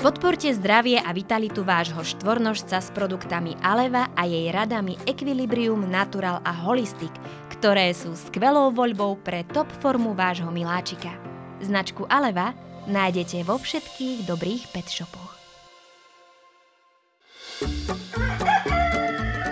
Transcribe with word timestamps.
Podporte 0.00 0.48
zdravie 0.56 0.96
a 0.96 1.12
vitalitu 1.12 1.60
vášho 1.60 2.00
štvornožca 2.00 2.80
s 2.80 2.88
produktami 2.88 3.52
Aleva 3.60 4.08
a 4.16 4.24
jej 4.24 4.48
radami 4.48 4.96
Equilibrium, 5.04 5.84
Natural 5.84 6.40
a 6.40 6.56
Holistic, 6.56 7.12
ktoré 7.52 7.92
sú 7.92 8.16
skvelou 8.16 8.72
voľbou 8.72 9.20
pre 9.20 9.44
top 9.52 9.68
formu 9.84 10.16
vášho 10.16 10.48
miláčika. 10.48 11.12
Značku 11.60 12.08
Aleva 12.08 12.56
nájdete 12.88 13.44
vo 13.44 13.60
všetkých 13.60 14.24
dobrých 14.24 14.72
pet 14.72 14.88
shopoch. 14.88 15.36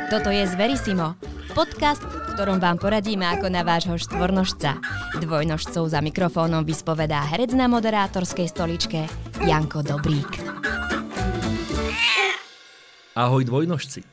Toto 0.08 0.32
je 0.32 0.48
Zverisimo, 0.48 1.20
podcast, 1.52 2.08
ktorom 2.39 2.62
vám 2.62 2.79
poradíme 2.79 3.27
ako 3.27 3.50
na 3.50 3.66
vášho 3.66 3.98
štvornožca. 3.98 4.79
Dvojnožcov 5.18 5.91
za 5.91 5.98
mikrofónom 5.98 6.62
vyspovedá 6.62 7.27
herec 7.27 7.50
na 7.50 7.66
moderátorskej 7.66 8.46
stoličke 8.46 9.11
Janko 9.43 9.82
Dobrík. 9.82 10.39
Ahoj 13.18 13.43
dvojnožci. 13.43 14.07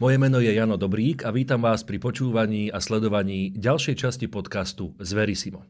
Moje 0.00 0.16
meno 0.16 0.40
je 0.40 0.56
Jano 0.56 0.80
Dobrík 0.80 1.28
a 1.28 1.36
vítam 1.36 1.60
vás 1.60 1.84
pri 1.84 2.00
počúvaní 2.00 2.72
a 2.72 2.80
sledovaní 2.80 3.52
ďalšej 3.52 4.08
časti 4.08 4.24
podcastu 4.24 4.96
Zverisimo. 4.96 5.60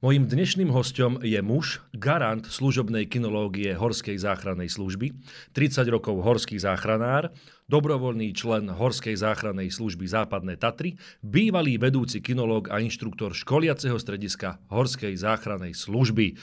Mojím 0.00 0.24
dnešným 0.24 0.72
hostom 0.72 1.20
je 1.20 1.36
muž, 1.44 1.84
garant 1.92 2.48
služobnej 2.48 3.04
kinológie 3.04 3.76
Horskej 3.76 4.16
záchrannej 4.16 4.72
služby, 4.72 5.12
30 5.52 5.84
rokov 5.92 6.24
horský 6.24 6.56
záchranár, 6.56 7.28
dobrovoľný 7.70 8.34
člen 8.34 8.66
Horskej 8.66 9.14
záchrannej 9.14 9.70
služby 9.70 10.10
Západné 10.10 10.58
Tatry, 10.58 10.98
bývalý 11.22 11.78
vedúci 11.78 12.18
kinológ 12.18 12.66
a 12.66 12.82
inštruktor 12.82 13.30
školiaceho 13.30 13.94
strediska 13.94 14.58
Horskej 14.74 15.14
záchrannej 15.14 15.78
služby. 15.78 16.34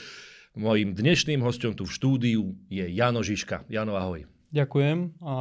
Mojím 0.56 0.96
dnešným 0.96 1.44
hostom 1.44 1.76
tu 1.76 1.84
v 1.84 1.92
štúdiu 1.92 2.42
je 2.72 2.88
Jano 2.88 3.20
Žižka. 3.20 3.68
Jano, 3.68 4.00
ahoj. 4.00 4.24
Ďakujem 4.48 5.20
a 5.20 5.34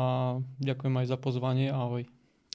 ďakujem 0.60 0.94
aj 1.00 1.06
za 1.08 1.18
pozvanie. 1.18 1.72
Ahoj. 1.72 2.04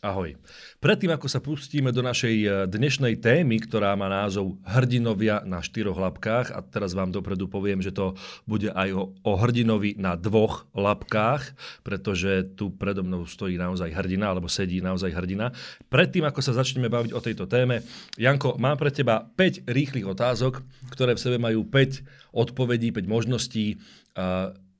Ahoj. 0.02 0.34
Predtým, 0.82 1.14
ako 1.14 1.30
sa 1.30 1.38
pustíme 1.38 1.94
do 1.94 2.02
našej 2.02 2.36
e, 2.42 2.46
dnešnej 2.66 3.22
témy, 3.22 3.62
ktorá 3.62 3.94
má 3.94 4.10
názov 4.10 4.58
Hrdinovia 4.66 5.46
na 5.46 5.62
štyroch 5.62 5.94
labkách, 5.94 6.50
a 6.50 6.58
teraz 6.58 6.90
vám 6.90 7.14
dopredu 7.14 7.46
poviem, 7.46 7.78
že 7.78 7.94
to 7.94 8.18
bude 8.42 8.66
aj 8.74 8.90
o, 8.98 9.14
o 9.22 9.32
hrdinovi 9.38 9.94
na 10.02 10.18
dvoch 10.18 10.66
labkách, 10.74 11.54
pretože 11.86 12.50
tu 12.58 12.74
predo 12.74 13.06
mnou 13.06 13.30
stojí 13.30 13.54
naozaj 13.54 13.94
hrdina, 13.94 14.34
alebo 14.34 14.50
sedí 14.50 14.82
naozaj 14.82 15.14
hrdina. 15.14 15.54
Predtým, 15.86 16.26
ako 16.26 16.42
sa 16.42 16.58
začneme 16.58 16.90
baviť 16.90 17.14
o 17.14 17.22
tejto 17.22 17.46
téme, 17.46 17.86
Janko, 18.18 18.58
mám 18.58 18.82
pre 18.82 18.90
teba 18.90 19.22
5 19.22 19.70
rýchlych 19.70 20.10
otázok, 20.10 20.66
ktoré 20.90 21.14
v 21.14 21.22
sebe 21.22 21.38
majú 21.38 21.62
5 21.62 22.34
odpovedí, 22.34 22.90
5 22.90 23.06
možností. 23.06 23.78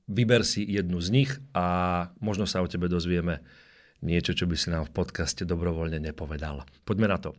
Vyber 0.03 0.43
si 0.43 0.67
jednu 0.67 0.99
z 0.99 1.07
nich 1.15 1.31
a 1.55 2.11
možno 2.19 2.43
sa 2.43 2.59
o 2.59 2.67
tebe 2.67 2.91
dozvieme 2.91 3.62
niečo, 4.03 4.35
čo 4.35 4.45
by 4.45 4.55
si 4.59 4.67
nám 4.69 4.91
v 4.91 4.95
podcaste 4.99 5.47
dobrovoľne 5.47 5.97
nepovedal. 6.03 6.67
Poďme 6.83 7.07
na 7.07 7.17
to. 7.17 7.31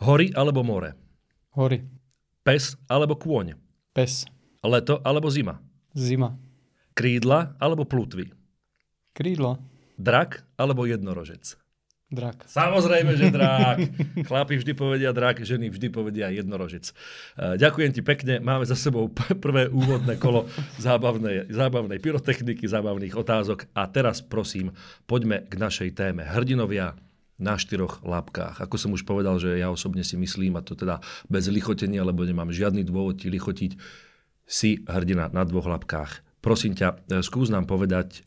Hory 0.00 0.32
alebo 0.32 0.64
more? 0.64 0.96
Hory. 1.56 1.84
Pes 2.40 2.80
alebo 2.88 3.16
kôň? 3.16 3.56
Pes. 3.92 4.24
Leto 4.64 5.00
alebo 5.04 5.28
zima? 5.28 5.60
Zima. 5.92 6.36
Krídla 6.96 7.56
alebo 7.60 7.84
plutvy? 7.84 8.32
Krídla. 9.12 9.60
Drak 9.96 10.44
alebo 10.60 10.84
jednorožec? 10.84 11.56
Drak. 12.06 12.46
Samozrejme, 12.46 13.18
že 13.18 13.34
drak. 13.34 13.82
Chlapi 14.30 14.62
vždy 14.62 14.78
povedia 14.78 15.10
drak, 15.10 15.42
ženy 15.42 15.74
vždy 15.74 15.90
povedia 15.90 16.30
jednorožec. 16.30 16.94
E, 17.34 17.58
ďakujem 17.58 17.90
ti 17.90 17.98
pekne. 18.06 18.38
Máme 18.38 18.62
za 18.62 18.78
sebou 18.78 19.10
prvé 19.10 19.66
úvodné 19.66 20.14
kolo 20.14 20.46
zábavnej, 20.78 21.50
zábavnej 21.50 21.98
pyrotechniky, 21.98 22.62
zábavných 22.62 23.10
otázok. 23.10 23.66
A 23.74 23.90
teraz 23.90 24.22
prosím, 24.22 24.70
poďme 25.10 25.50
k 25.50 25.58
našej 25.58 25.98
téme. 25.98 26.22
Hrdinovia 26.22 26.94
na 27.42 27.58
štyroch 27.58 28.06
lápkách. 28.06 28.62
Ako 28.62 28.78
som 28.78 28.94
už 28.94 29.02
povedal, 29.02 29.42
že 29.42 29.58
ja 29.58 29.66
osobne 29.74 30.06
si 30.06 30.14
myslím, 30.14 30.56
a 30.56 30.62
to 30.62 30.78
teda 30.78 31.02
bez 31.26 31.50
lichotenia, 31.50 32.06
lebo 32.06 32.22
nemám 32.22 32.54
žiadny 32.54 32.86
dôvod 32.86 33.18
ti 33.18 33.34
lichotiť, 33.34 33.74
si 34.46 34.78
hrdina 34.86 35.34
na 35.34 35.42
dvoch 35.42 35.66
lápkách. 35.66 36.22
Prosím 36.38 36.78
ťa, 36.78 37.02
e, 37.10 37.18
skús 37.26 37.50
nám 37.50 37.66
povedať, 37.66 38.22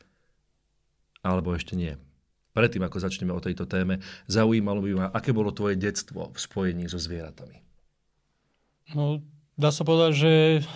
alebo 1.23 1.55
ešte 1.55 1.79
nie, 1.79 1.95
predtým, 2.59 2.83
ako 2.83 2.99
začneme 2.99 3.31
o 3.31 3.39
tejto 3.39 3.63
téme, 3.63 4.03
zaujímalo 4.27 4.83
by 4.83 4.91
ma, 4.99 5.07
aké 5.15 5.31
bolo 5.31 5.55
tvoje 5.55 5.79
detstvo 5.79 6.35
v 6.35 6.37
spojení 6.37 6.91
so 6.91 6.99
zvieratami? 6.99 7.63
No, 8.91 9.23
dá 9.55 9.71
sa 9.71 9.87
povedať, 9.87 10.11
že 10.19 10.33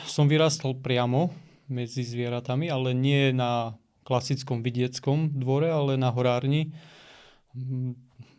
som 0.08 0.32
vyrastol 0.32 0.80
priamo 0.80 1.36
medzi 1.68 2.08
zvieratami, 2.08 2.72
ale 2.72 2.96
nie 2.96 3.36
na 3.36 3.76
klasickom 4.08 4.64
vidieckom 4.64 5.36
dvore, 5.36 5.68
ale 5.68 6.00
na 6.00 6.08
horárni 6.12 6.72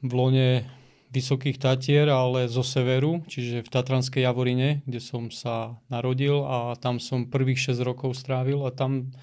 v 0.01 0.13
lone 0.13 0.65
Vysokých 1.15 1.63
Tatier, 1.63 2.11
ale 2.11 2.51
zo 2.51 2.67
severu, 2.67 3.23
čiže 3.31 3.63
v 3.63 3.71
Tatranskej 3.71 4.27
Javorine, 4.27 4.83
kde 4.83 4.99
som 4.99 5.31
sa 5.31 5.79
narodil 5.87 6.43
a 6.43 6.75
tam 6.75 6.99
som 6.99 7.31
prvých 7.31 7.71
6 7.71 7.87
rokov 7.87 8.19
strávil 8.19 8.67
a 8.67 8.75
tam 8.75 9.15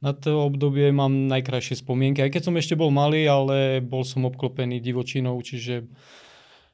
na 0.00 0.16
to 0.16 0.48
obdobie 0.48 0.88
mám 0.96 1.28
najkrajšie 1.28 1.84
spomienky. 1.84 2.24
Aj 2.24 2.32
keď 2.32 2.48
som 2.48 2.56
ešte 2.56 2.72
bol 2.72 2.88
malý, 2.88 3.28
ale 3.28 3.84
bol 3.84 4.00
som 4.00 4.24
obklopený 4.24 4.80
divočinou, 4.80 5.36
čiže 5.44 5.84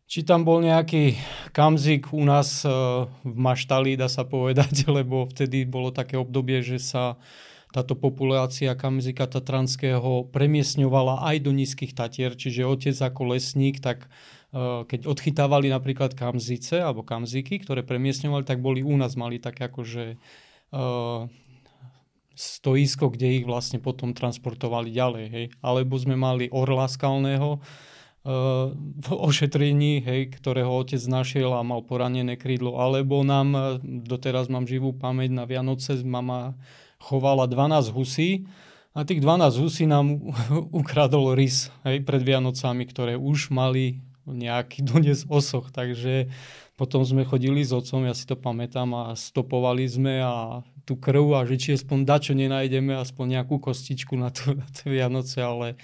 či 0.06 0.22
tam 0.22 0.46
bol 0.46 0.62
nejaký 0.62 1.18
kamzik 1.50 2.14
u 2.14 2.22
nás 2.22 2.62
eh, 2.62 2.70
v 3.26 3.36
maštali, 3.36 3.98
dá 3.98 4.06
sa 4.06 4.22
povedať, 4.22 4.86
lebo 4.96 5.26
vtedy 5.26 5.66
bolo 5.66 5.90
také 5.90 6.14
obdobie, 6.14 6.62
že 6.62 6.78
sa 6.78 7.18
táto 7.74 7.98
populácia 7.98 8.72
kamzika 8.78 9.26
tatranského 9.26 10.30
premiesňovala 10.30 11.26
aj 11.28 11.36
do 11.44 11.52
nízkych 11.52 11.92
tatier, 11.92 12.32
čiže 12.38 12.64
otec 12.64 12.94
ako 12.94 13.34
lesník, 13.34 13.82
tak 13.82 14.06
eh, 14.54 14.86
keď 14.86 15.10
odchytávali 15.10 15.66
napríklad 15.66 16.14
kamzice 16.14 16.78
alebo 16.78 17.02
kamziky, 17.02 17.58
ktoré 17.66 17.82
premiesňovali, 17.82 18.46
tak 18.46 18.62
boli 18.62 18.86
u 18.86 18.94
nás 18.94 19.18
mali 19.18 19.42
také 19.42 19.66
akože 19.66 20.14
eh, 20.14 21.22
stoisko, 22.36 23.08
kde 23.08 23.40
ich 23.40 23.44
vlastne 23.48 23.80
potom 23.80 24.12
transportovali 24.12 24.92
ďalej. 24.92 25.24
Hej. 25.32 25.46
Alebo 25.64 25.96
sme 25.96 26.20
mali 26.20 26.52
orla 26.52 26.84
skalného 26.84 27.58
uh, 27.58 28.76
v 28.76 29.08
ošetrení, 29.08 30.04
hej, 30.04 30.36
ktorého 30.36 30.68
otec 30.68 31.00
našiel 31.08 31.56
a 31.56 31.64
mal 31.64 31.80
poranené 31.80 32.36
krídlo. 32.36 32.76
Alebo 32.76 33.24
nám, 33.24 33.48
eh, 33.56 33.60
doteraz 34.04 34.52
mám 34.52 34.68
živú 34.68 34.92
pamäť, 34.92 35.32
na 35.32 35.48
Vianoce 35.48 35.96
mama 36.04 36.54
chovala 37.00 37.48
12 37.48 37.96
husí 37.96 38.44
a 38.96 39.04
tých 39.04 39.20
12 39.20 39.60
husí 39.60 39.84
nám 39.88 40.20
ukradol 40.80 41.32
rys 41.32 41.72
hej, 41.88 42.04
pred 42.04 42.20
Vianocami, 42.20 42.84
ktoré 42.88 43.14
už 43.16 43.48
mali 43.48 44.00
nejaký 44.26 44.82
dones 44.82 45.24
osoch. 45.30 45.70
Takže 45.70 46.28
potom 46.76 47.06
sme 47.06 47.24
chodili 47.24 47.64
s 47.64 47.72
otcom, 47.72 48.04
ja 48.04 48.12
si 48.12 48.28
to 48.28 48.36
pamätám, 48.36 48.92
a 48.92 49.16
stopovali 49.16 49.86
sme 49.88 50.20
a 50.20 50.60
tú 50.84 50.94
krv 50.94 51.34
a 51.34 51.48
že 51.48 51.56
či 51.56 51.68
aspoň 51.74 51.98
dačo 52.04 52.32
nenájdeme, 52.36 52.94
aspoň 52.94 53.40
nejakú 53.40 53.58
kostičku 53.58 54.14
na, 54.14 54.28
to, 54.30 54.54
na 54.54 54.66
tie 54.70 54.92
Vianoce, 54.92 55.40
ale 55.40 55.80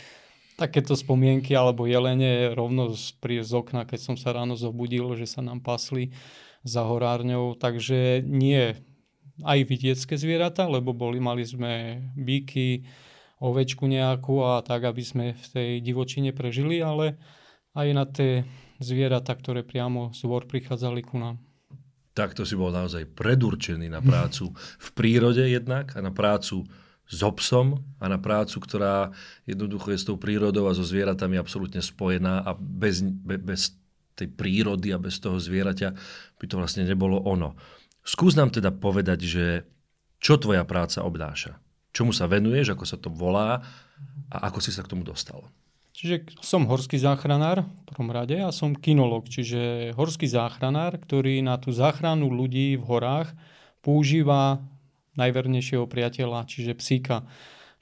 takéto 0.55 0.95
spomienky 0.95 1.57
alebo 1.57 1.89
jelene 1.89 2.53
rovno 2.55 2.93
z, 2.93 3.17
pri, 3.19 3.43
z 3.43 3.51
okna, 3.57 3.89
keď 3.89 3.99
som 3.99 4.15
sa 4.21 4.37
ráno 4.37 4.55
zobudil, 4.55 5.11
že 5.17 5.27
sa 5.27 5.41
nám 5.41 5.65
pasli 5.65 6.13
za 6.63 6.87
horárňou, 6.87 7.59
takže 7.59 8.23
nie 8.23 8.79
aj 9.43 9.59
vidiecké 9.67 10.15
zvieratá, 10.15 10.69
lebo 10.71 10.95
boli, 10.95 11.19
mali 11.19 11.43
sme 11.43 12.05
bíky, 12.15 12.87
ovečku 13.43 13.91
nejakú 13.91 14.47
a 14.47 14.63
tak, 14.63 14.87
aby 14.87 15.03
sme 15.03 15.25
v 15.35 15.47
tej 15.51 15.71
divočine 15.83 16.31
prežili, 16.31 16.79
ale 16.79 17.19
aj 17.73 17.89
na 17.93 18.05
tie 18.05 18.45
zvieratá, 18.79 19.33
ktoré 19.37 19.65
priamo 19.65 20.13
z 20.13 20.27
vor 20.29 20.45
prichádzali 20.49 21.03
ku 21.05 21.17
nám 21.21 21.41
takto 22.13 22.45
si 22.45 22.55
bol 22.57 22.73
naozaj 22.73 23.09
predurčený 23.17 23.89
na 23.89 24.05
prácu 24.05 24.53
v 24.57 24.89
prírode 24.93 25.43
jednak 25.49 25.97
a 25.97 26.01
na 26.05 26.13
prácu 26.13 26.65
s 27.09 27.21
obsom 27.21 27.81
a 28.01 28.09
na 28.09 28.17
prácu, 28.17 28.57
ktorá 28.61 29.13
jednoducho 29.49 29.93
je 29.93 29.99
s 30.01 30.09
tou 30.09 30.17
prírodou 30.17 30.69
a 30.69 30.77
so 30.77 30.85
zvieratami 30.85 31.37
absolútne 31.37 31.81
spojená 31.81 32.45
a 32.45 32.57
bez, 32.57 33.05
be, 33.05 33.37
bez 33.37 33.77
tej 34.17 34.29
prírody 34.33 34.93
a 34.93 35.01
bez 35.01 35.21
toho 35.21 35.41
zvieraťa 35.41 35.89
by 36.37 36.45
to 36.45 36.57
vlastne 36.61 36.85
nebolo 36.85 37.21
ono. 37.25 37.57
Skús 38.05 38.37
nám 38.37 38.53
teda 38.53 38.73
povedať, 38.73 39.19
že 39.25 39.45
čo 40.21 40.37
tvoja 40.37 40.63
práca 40.69 41.05
obnáša? 41.05 41.59
Čomu 41.93 42.13
sa 42.17 42.29
venuješ, 42.29 42.73
ako 42.73 42.85
sa 42.89 42.97
to 42.97 43.13
volá 43.13 43.61
a 44.33 44.37
ako 44.49 44.65
si 44.65 44.73
sa 44.73 44.85
k 44.85 44.91
tomu 44.93 45.05
dostal? 45.05 45.45
Čiže 45.93 46.41
som 46.41 46.65
horský 46.65 46.97
záchranár 46.97 47.69
v 47.69 47.83
prvom 47.85 48.09
rade 48.09 48.41
a 48.41 48.49
som 48.49 48.73
kinolog, 48.73 49.29
čiže 49.29 49.93
horský 49.93 50.25
záchranár, 50.25 50.97
ktorý 50.97 51.45
na 51.45 51.61
tú 51.61 51.69
záchranu 51.69 52.33
ľudí 52.33 52.81
v 52.81 52.85
horách 52.89 53.37
používa 53.85 54.65
najvernejšieho 55.21 55.85
priateľa, 55.85 56.49
čiže 56.49 56.73
psíka. 56.73 57.29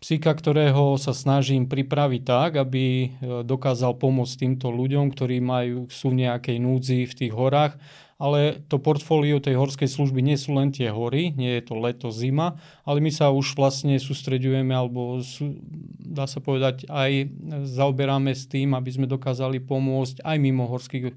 psíka, 0.03 0.35
ktorého 0.35 0.99
sa 0.99 1.15
snažím 1.15 1.71
pripraviť 1.71 2.23
tak, 2.27 2.51
aby 2.59 2.85
e, 2.85 3.09
dokázal 3.47 3.95
pomôcť 3.95 4.35
týmto 4.43 4.75
ľuďom, 4.75 5.15
ktorí 5.15 5.39
majú, 5.39 5.87
sú 5.87 6.11
v 6.11 6.27
nejakej 6.27 6.57
núdzi 6.59 7.01
v 7.07 7.15
tých 7.15 7.33
horách. 7.37 7.79
Ale 8.21 8.61
to 8.69 8.77
portfólio 8.77 9.41
tej 9.41 9.57
horskej 9.57 9.89
služby 9.89 10.21
nie 10.21 10.37
sú 10.37 10.53
len 10.53 10.69
tie 10.69 10.93
hory, 10.93 11.33
nie 11.33 11.57
je 11.57 11.73
to 11.73 11.75
leto, 11.81 12.13
zima, 12.13 12.61
ale 12.85 13.01
my 13.01 13.09
sa 13.09 13.33
už 13.33 13.57
vlastne 13.57 13.97
sústreďujeme, 13.97 14.77
alebo 14.77 15.25
sú, 15.25 15.57
dá 15.97 16.29
sa 16.29 16.45
povedať, 16.45 16.85
aj 16.93 17.33
zaoberáme 17.65 18.37
s 18.37 18.45
tým, 18.45 18.77
aby 18.77 18.93
sme 18.93 19.09
dokázali 19.09 19.57
pomôcť 19.65 20.21
aj 20.21 20.37
mimo 20.37 20.69
horských 20.69 21.17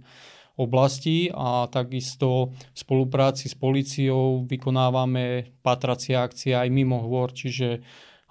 oblastí 0.55 1.33
a 1.33 1.65
takisto 1.67 2.53
v 2.53 2.77
spolupráci 2.77 3.49
s 3.49 3.55
policiou 3.57 4.45
vykonávame 4.45 5.51
patracie 5.65 6.13
akcie 6.13 6.53
aj 6.53 6.69
mimo 6.69 7.01
hôr, 7.01 7.33
čiže 7.33 7.81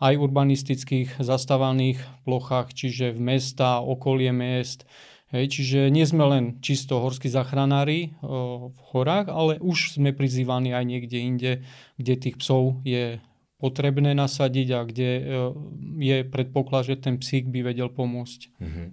aj 0.02 0.18
urbanistických 0.18 1.22
zastávaných 1.22 2.02
plochách, 2.26 2.74
čiže 2.74 3.14
v 3.14 3.20
mesta, 3.22 3.78
okolie 3.78 4.34
miest. 4.34 4.82
Hej, 5.32 5.48
čiže 5.48 5.88
nie 5.88 6.04
sme 6.04 6.28
len 6.28 6.44
čisto 6.60 7.00
horskí 7.00 7.32
zachranári 7.32 8.12
o, 8.20 8.68
v 8.68 8.80
horách, 8.92 9.32
ale 9.32 9.56
už 9.64 9.96
sme 9.96 10.12
prizývaní 10.12 10.76
aj 10.76 10.84
niekde 10.84 11.18
inde, 11.18 11.52
kde 11.96 12.14
tých 12.20 12.36
psov 12.36 12.84
je 12.84 13.16
potrebné 13.56 14.12
nasadiť 14.12 14.68
a 14.76 14.80
kde 14.84 15.10
e, 15.16 15.22
je 16.04 16.16
predpoklad, 16.28 16.84
že 16.84 17.00
ten 17.00 17.16
psík 17.16 17.48
by 17.48 17.64
vedel 17.64 17.88
pomôcť. 17.88 18.40
Mm-hmm. 18.60 18.88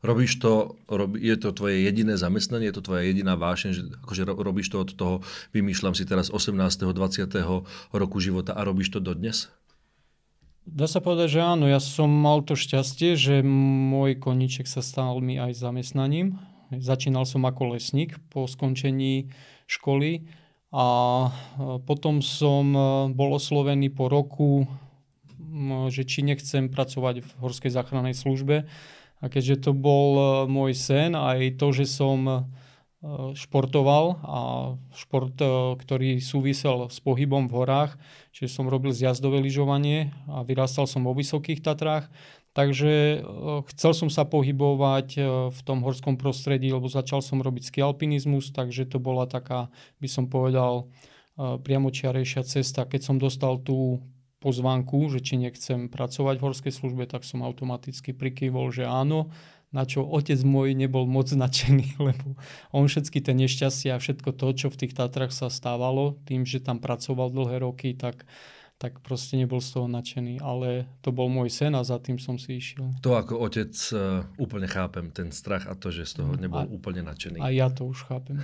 Robíš 0.00 0.40
to, 0.40 0.80
rob, 0.88 1.16
je 1.16 1.36
to 1.36 1.52
tvoje 1.52 1.84
jediné 1.84 2.16
zamestnanie, 2.16 2.72
je 2.72 2.76
to 2.80 2.84
tvoja 2.84 3.04
jediná 3.04 3.36
vášeň, 3.36 3.70
že 3.72 3.82
akože 4.04 4.22
robíš 4.32 4.72
to 4.72 4.84
od 4.84 4.90
toho, 4.96 5.14
vymýšľam 5.52 5.92
si 5.96 6.08
teraz 6.08 6.32
18. 6.32 6.56
20. 6.56 7.28
roku 7.92 8.16
života 8.20 8.56
a 8.56 8.64
robíš 8.64 8.96
to 8.96 9.00
dodnes? 9.00 9.52
Dá 10.70 10.86
sa 10.86 11.02
povedať, 11.02 11.34
že 11.34 11.40
áno, 11.42 11.66
ja 11.66 11.82
som 11.82 12.06
mal 12.06 12.46
to 12.46 12.54
šťastie, 12.54 13.18
že 13.18 13.42
môj 13.42 14.22
koníček 14.22 14.70
sa 14.70 14.86
stal 14.86 15.18
mi 15.18 15.34
aj 15.34 15.58
zamestnaním. 15.58 16.38
Začínal 16.70 17.26
som 17.26 17.42
ako 17.42 17.74
lesník 17.74 18.14
po 18.30 18.46
skončení 18.46 19.34
školy 19.66 20.30
a 20.70 20.86
potom 21.82 22.22
som 22.22 22.70
e, 22.70 22.80
bol 23.10 23.34
oslovený 23.34 23.90
po 23.90 24.06
roku, 24.06 24.70
že 25.90 26.06
či 26.06 26.22
nechcem 26.22 26.70
pracovať 26.70 27.26
v 27.26 27.30
Horskej 27.42 27.74
záchrannej 27.74 28.14
službe. 28.14 28.70
A 29.18 29.24
keďže 29.26 29.66
to 29.66 29.72
bol 29.74 30.14
e, 30.14 30.24
môj 30.46 30.78
sen, 30.78 31.18
aj 31.18 31.58
to, 31.58 31.74
že 31.74 31.90
som 31.90 32.46
športoval 33.32 34.20
a 34.20 34.40
šport, 34.92 35.32
eh, 35.40 35.48
ktorý 35.80 36.20
súvisel 36.20 36.92
s 36.92 37.00
pohybom 37.00 37.48
v 37.48 37.56
horách, 37.64 37.96
čiže 38.36 38.60
som 38.60 38.68
robil 38.68 38.92
zjazdové 38.92 39.40
lyžovanie 39.40 40.12
a 40.28 40.44
vyrastal 40.44 40.84
som 40.84 41.08
vo 41.08 41.16
Vysokých 41.16 41.64
Tatrách, 41.64 42.12
takže 42.52 42.92
eh, 42.92 43.22
chcel 43.72 43.96
som 43.96 44.12
sa 44.12 44.28
pohybovať 44.28 45.08
v 45.48 45.60
tom 45.64 45.80
horskom 45.80 46.20
prostredí, 46.20 46.68
lebo 46.68 46.92
začal 46.92 47.24
som 47.24 47.40
robiť 47.40 47.72
ski 47.72 47.80
alpinizmus, 47.80 48.52
takže 48.52 48.84
to 48.84 49.00
bola 49.00 49.24
taká, 49.24 49.72
by 49.96 50.08
som 50.08 50.28
povedal, 50.28 50.92
priamočiarejšia 51.40 52.44
cesta. 52.44 52.84
Keď 52.84 53.00
som 53.00 53.16
dostal 53.16 53.56
tú 53.64 54.04
pozvánku, 54.44 55.08
že 55.08 55.24
či 55.24 55.40
nechcem 55.40 55.88
pracovať 55.88 56.36
v 56.36 56.44
horskej 56.44 56.72
službe, 56.72 57.08
tak 57.08 57.24
som 57.24 57.40
automaticky 57.40 58.12
prikývol, 58.12 58.68
že 58.72 58.84
áno 58.84 59.32
na 59.70 59.86
čo 59.86 60.02
otec 60.02 60.38
môj 60.42 60.74
nebol 60.74 61.06
moc 61.06 61.30
značený, 61.30 61.94
lebo 62.10 62.34
on 62.74 62.90
všetky 62.90 63.22
tie 63.22 63.34
nešťastia 63.34 63.96
a 63.96 64.02
všetko 64.02 64.34
to, 64.34 64.46
čo 64.54 64.66
v 64.68 64.78
tých 64.86 64.92
Tatrach 64.98 65.30
sa 65.30 65.46
stávalo, 65.46 66.18
tým, 66.26 66.42
že 66.42 66.62
tam 66.62 66.82
pracoval 66.82 67.30
dlhé 67.30 67.62
roky, 67.62 67.94
tak, 67.94 68.26
tak 68.82 68.98
proste 68.98 69.38
nebol 69.38 69.62
z 69.62 69.78
toho 69.78 69.86
nadšený. 69.86 70.42
Ale 70.42 70.90
to 71.06 71.14
bol 71.14 71.30
môj 71.30 71.54
sen 71.54 71.70
a 71.78 71.86
za 71.86 72.02
tým 72.02 72.18
som 72.18 72.34
si 72.34 72.58
išiel. 72.58 72.90
To 73.06 73.14
ako 73.14 73.38
otec 73.46 73.70
uh, 73.94 74.26
úplne 74.42 74.66
chápem, 74.66 75.14
ten 75.14 75.30
strach 75.30 75.70
a 75.70 75.78
to, 75.78 75.94
že 75.94 76.02
z 76.02 76.12
toho 76.18 76.34
nebol 76.34 76.66
a, 76.66 76.70
úplne 76.70 77.06
nadšený. 77.06 77.38
A 77.38 77.54
ja 77.54 77.70
to 77.70 77.86
už 77.86 78.10
chápem. 78.10 78.42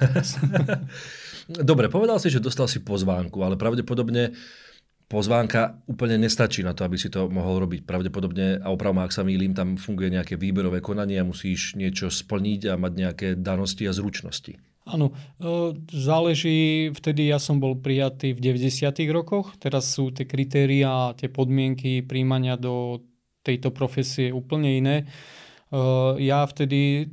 Dobre, 1.71 1.91
povedal 1.91 2.23
si, 2.23 2.31
že 2.31 2.39
dostal 2.39 2.71
si 2.71 2.79
pozvánku, 2.87 3.43
ale 3.43 3.59
pravdepodobne 3.59 4.31
pozvánka 5.07 5.79
úplne 5.87 6.19
nestačí 6.19 6.67
na 6.67 6.75
to, 6.75 6.83
aby 6.83 6.99
si 6.99 7.07
to 7.11 7.31
mohol 7.31 7.63
robiť. 7.63 7.87
Pravdepodobne, 7.87 8.59
a 8.59 8.69
opravom, 8.75 9.03
ak 9.03 9.15
sa 9.15 9.23
mýlim, 9.23 9.55
tam 9.55 9.79
funguje 9.79 10.11
nejaké 10.11 10.35
výberové 10.35 10.83
konanie 10.83 11.23
a 11.23 11.27
musíš 11.27 11.79
niečo 11.79 12.11
splniť 12.11 12.61
a 12.71 12.75
mať 12.75 12.93
nejaké 12.93 13.29
danosti 13.39 13.87
a 13.87 13.95
zručnosti. 13.95 14.59
Áno, 14.87 15.11
e, 15.43 15.75
záleží, 15.91 16.91
vtedy 16.95 17.27
ja 17.35 17.43
som 17.43 17.59
bol 17.59 17.75
prijatý 17.75 18.39
v 18.39 18.55
90. 18.55 19.11
rokoch, 19.11 19.59
teraz 19.59 19.91
sú 19.91 20.15
tie 20.15 20.31
kritéria 20.31 21.11
tie 21.19 21.27
podmienky 21.27 22.07
príjmania 22.07 22.55
do 22.55 23.03
tejto 23.43 23.75
profesie 23.75 24.31
úplne 24.31 24.79
iné. 24.79 24.97
E, 25.03 25.05
ja 26.23 26.47
vtedy 26.47 27.11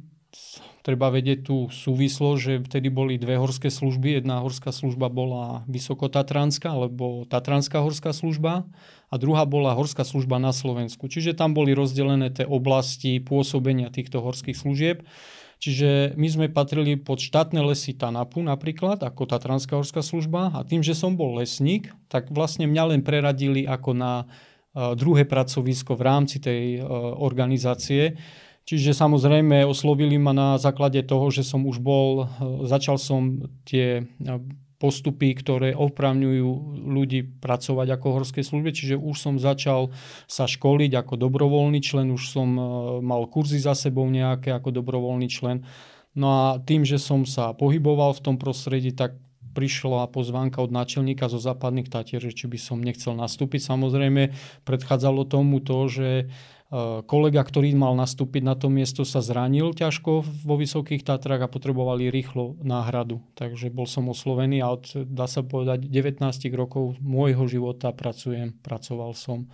treba 0.83 1.07
vedieť 1.07 1.47
tú 1.47 1.71
súvislosť, 1.71 2.39
že 2.43 2.53
vtedy 2.59 2.91
boli 2.91 3.15
dve 3.15 3.39
horské 3.39 3.71
služby. 3.71 4.19
Jedna 4.19 4.43
horská 4.43 4.75
služba 4.75 5.07
bola 5.07 5.63
Vysokotatranská, 5.71 6.75
alebo 6.75 7.23
Tatranská 7.23 7.79
horská 7.79 8.11
služba 8.11 8.67
a 9.07 9.15
druhá 9.15 9.47
bola 9.47 9.71
horská 9.79 10.03
služba 10.03 10.43
na 10.43 10.51
Slovensku. 10.51 11.07
Čiže 11.07 11.39
tam 11.39 11.55
boli 11.55 11.71
rozdelené 11.71 12.35
tie 12.35 12.43
oblasti 12.43 13.23
pôsobenia 13.23 13.87
týchto 13.95 14.19
horských 14.19 14.59
služieb. 14.59 15.07
Čiže 15.63 16.19
my 16.19 16.27
sme 16.27 16.45
patrili 16.51 16.99
pod 16.99 17.23
štátne 17.23 17.63
lesy 17.63 17.95
Tanapu 17.95 18.43
napríklad, 18.43 18.99
ako 18.99 19.23
Tatranská 19.23 19.79
horská 19.79 20.03
služba 20.03 20.51
a 20.51 20.67
tým, 20.67 20.83
že 20.83 20.91
som 20.91 21.15
bol 21.15 21.39
lesník, 21.39 21.87
tak 22.11 22.27
vlastne 22.35 22.67
mňa 22.67 22.83
len 22.91 23.01
preradili 23.07 23.63
ako 23.63 23.95
na 23.95 24.27
eh, 24.27 24.91
druhé 24.99 25.23
pracovisko 25.23 25.95
v 25.95 26.03
rámci 26.03 26.43
tej 26.43 26.63
eh, 26.75 26.83
organizácie. 27.15 28.19
Čiže 28.63 28.95
samozrejme 28.95 29.67
oslovili 29.67 30.15
ma 30.15 30.31
na 30.31 30.55
základe 30.55 31.03
toho, 31.03 31.27
že 31.27 31.43
som 31.43 31.67
už 31.67 31.83
bol, 31.83 32.23
e, 32.23 32.63
začal 32.63 32.95
som 32.95 33.43
tie 33.67 34.07
e, 34.07 34.31
postupy, 34.79 35.35
ktoré 35.35 35.75
opravňujú 35.75 36.49
ľudí 36.87 37.39
pracovať 37.43 37.87
ako 37.95 38.07
horskej 38.19 38.43
službe, 38.43 38.71
čiže 38.71 38.95
už 38.99 39.15
som 39.15 39.35
začal 39.35 39.91
sa 40.27 40.47
školiť 40.47 40.91
ako 40.95 41.15
dobrovoľný 41.15 41.79
člen, 41.83 42.11
už 42.15 42.23
som 42.31 42.49
e, 42.55 42.63
mal 43.03 43.27
kurzy 43.27 43.59
za 43.59 43.75
sebou 43.75 44.07
nejaké 44.07 44.55
ako 44.55 44.75
dobrovoľný 44.79 45.27
člen. 45.27 45.67
No 46.15 46.27
a 46.31 46.45
tým, 46.63 46.87
že 46.87 47.03
som 47.03 47.27
sa 47.27 47.51
pohyboval 47.51 48.15
v 48.15 48.23
tom 48.23 48.35
prostredí, 48.39 48.95
tak 48.95 49.19
prišla 49.53 50.09
pozvánka 50.09 50.59
od 50.65 50.73
náčelníka 50.73 51.29
zo 51.29 51.37
západných 51.37 51.87
Tatier, 51.87 52.19
že 52.19 52.33
či 52.33 52.49
by 52.49 52.57
som 52.57 52.81
nechcel 52.81 53.13
nastúpiť. 53.13 53.61
Samozrejme, 53.61 54.33
predchádzalo 54.65 55.29
tomu 55.29 55.61
to, 55.61 55.87
že 55.87 56.09
kolega, 57.05 57.45
ktorý 57.45 57.77
mal 57.77 57.93
nastúpiť 57.93 58.41
na 58.41 58.57
to 58.57 58.65
miesto, 58.65 59.05
sa 59.05 59.21
zranil 59.21 59.77
ťažko 59.77 60.25
vo 60.25 60.55
Vysokých 60.57 61.05
Tatrách 61.05 61.45
a 61.45 61.51
potrebovali 61.51 62.09
rýchlo 62.09 62.57
náhradu. 62.65 63.21
Takže 63.37 63.69
bol 63.69 63.85
som 63.85 64.09
oslovený 64.09 64.65
a 64.65 64.73
od, 64.73 65.05
dá 65.05 65.29
sa 65.29 65.45
povedať, 65.45 65.85
19 65.85 66.25
rokov 66.57 66.97
môjho 66.97 67.45
života 67.45 67.93
pracujem, 67.93 68.57
pracoval 68.65 69.13
som 69.13 69.45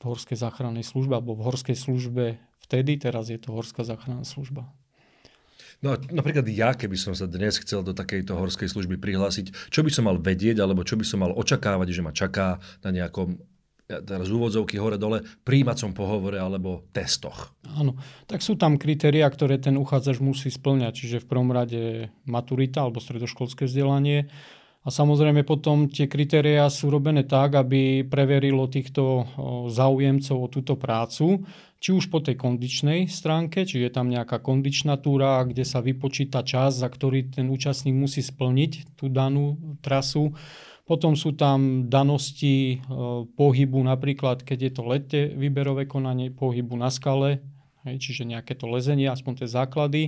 v 0.00 0.02
Horskej 0.08 0.40
záchrannej 0.40 0.88
službe 0.88 1.20
alebo 1.20 1.36
v 1.36 1.44
Horskej 1.44 1.76
službe 1.76 2.40
vtedy, 2.64 2.96
teraz 2.96 3.28
je 3.28 3.36
to 3.36 3.52
Horská 3.52 3.84
záchranná 3.84 4.24
služba. 4.24 4.64
No 5.84 6.00
napríklad 6.00 6.48
ja, 6.48 6.72
keby 6.72 6.96
som 6.96 7.12
sa 7.12 7.28
dnes 7.28 7.60
chcel 7.60 7.84
do 7.84 7.92
takejto 7.92 8.32
horskej 8.32 8.72
služby 8.72 8.96
prihlásiť, 8.96 9.68
čo 9.68 9.84
by 9.84 9.90
som 9.92 10.08
mal 10.08 10.16
vedieť, 10.16 10.64
alebo 10.64 10.80
čo 10.80 10.96
by 10.96 11.04
som 11.04 11.20
mal 11.20 11.36
očakávať, 11.36 11.92
že 11.92 12.00
ma 12.00 12.08
čaká 12.08 12.56
na 12.80 12.88
nejakom 12.88 13.36
teraz 13.88 14.32
úvodzovky 14.32 14.80
hore-dole, 14.80 15.22
príjmacom 15.44 15.92
pohovore 15.92 16.40
alebo 16.40 16.88
testoch. 16.96 17.52
Áno, 17.76 18.00
tak 18.24 18.40
sú 18.40 18.56
tam 18.56 18.80
kritéria, 18.80 19.28
ktoré 19.28 19.60
ten 19.60 19.76
uchádzač 19.76 20.24
musí 20.24 20.48
splňať, 20.48 20.92
čiže 20.92 21.22
v 21.24 21.28
prvom 21.28 21.50
rade 21.52 22.08
maturita 22.24 22.84
alebo 22.84 23.00
stredoškolské 23.00 23.68
vzdelanie. 23.68 24.32
A 24.84 24.92
samozrejme 24.92 25.48
potom 25.48 25.88
tie 25.88 26.04
kritériá 26.04 26.68
sú 26.68 26.92
robené 26.92 27.24
tak, 27.24 27.56
aby 27.56 28.04
preverilo 28.04 28.68
týchto 28.68 29.24
záujemcov 29.72 30.36
o 30.36 30.52
túto 30.52 30.76
prácu, 30.76 31.40
či 31.80 31.92
už 31.92 32.12
po 32.12 32.20
tej 32.20 32.36
kondičnej 32.36 33.08
stránke, 33.08 33.64
či 33.64 33.80
je 33.80 33.88
tam 33.88 34.12
nejaká 34.12 34.44
kondičnatúra, 34.44 35.44
kde 35.48 35.64
sa 35.64 35.80
vypočíta 35.80 36.44
čas, 36.44 36.80
za 36.80 36.88
ktorý 36.88 37.32
ten 37.32 37.48
účastník 37.48 37.96
musí 37.96 38.20
splniť 38.20 38.96
tú 38.96 39.08
danú 39.08 39.56
trasu 39.80 40.36
potom 40.84 41.16
sú 41.16 41.32
tam 41.32 41.88
danosti 41.88 42.76
e, 42.76 42.86
pohybu, 43.24 43.80
napríklad 43.80 44.44
keď 44.44 44.58
je 44.60 44.72
to 44.72 44.82
lete 44.84 45.20
výberové 45.32 45.88
konanie, 45.88 46.28
pohybu 46.28 46.76
na 46.76 46.92
skale, 46.92 47.40
čiže 47.84 48.28
nejaké 48.28 48.56
to 48.56 48.68
lezenie, 48.68 49.08
aspoň 49.08 49.44
tie 49.44 49.48
základy. 49.48 50.02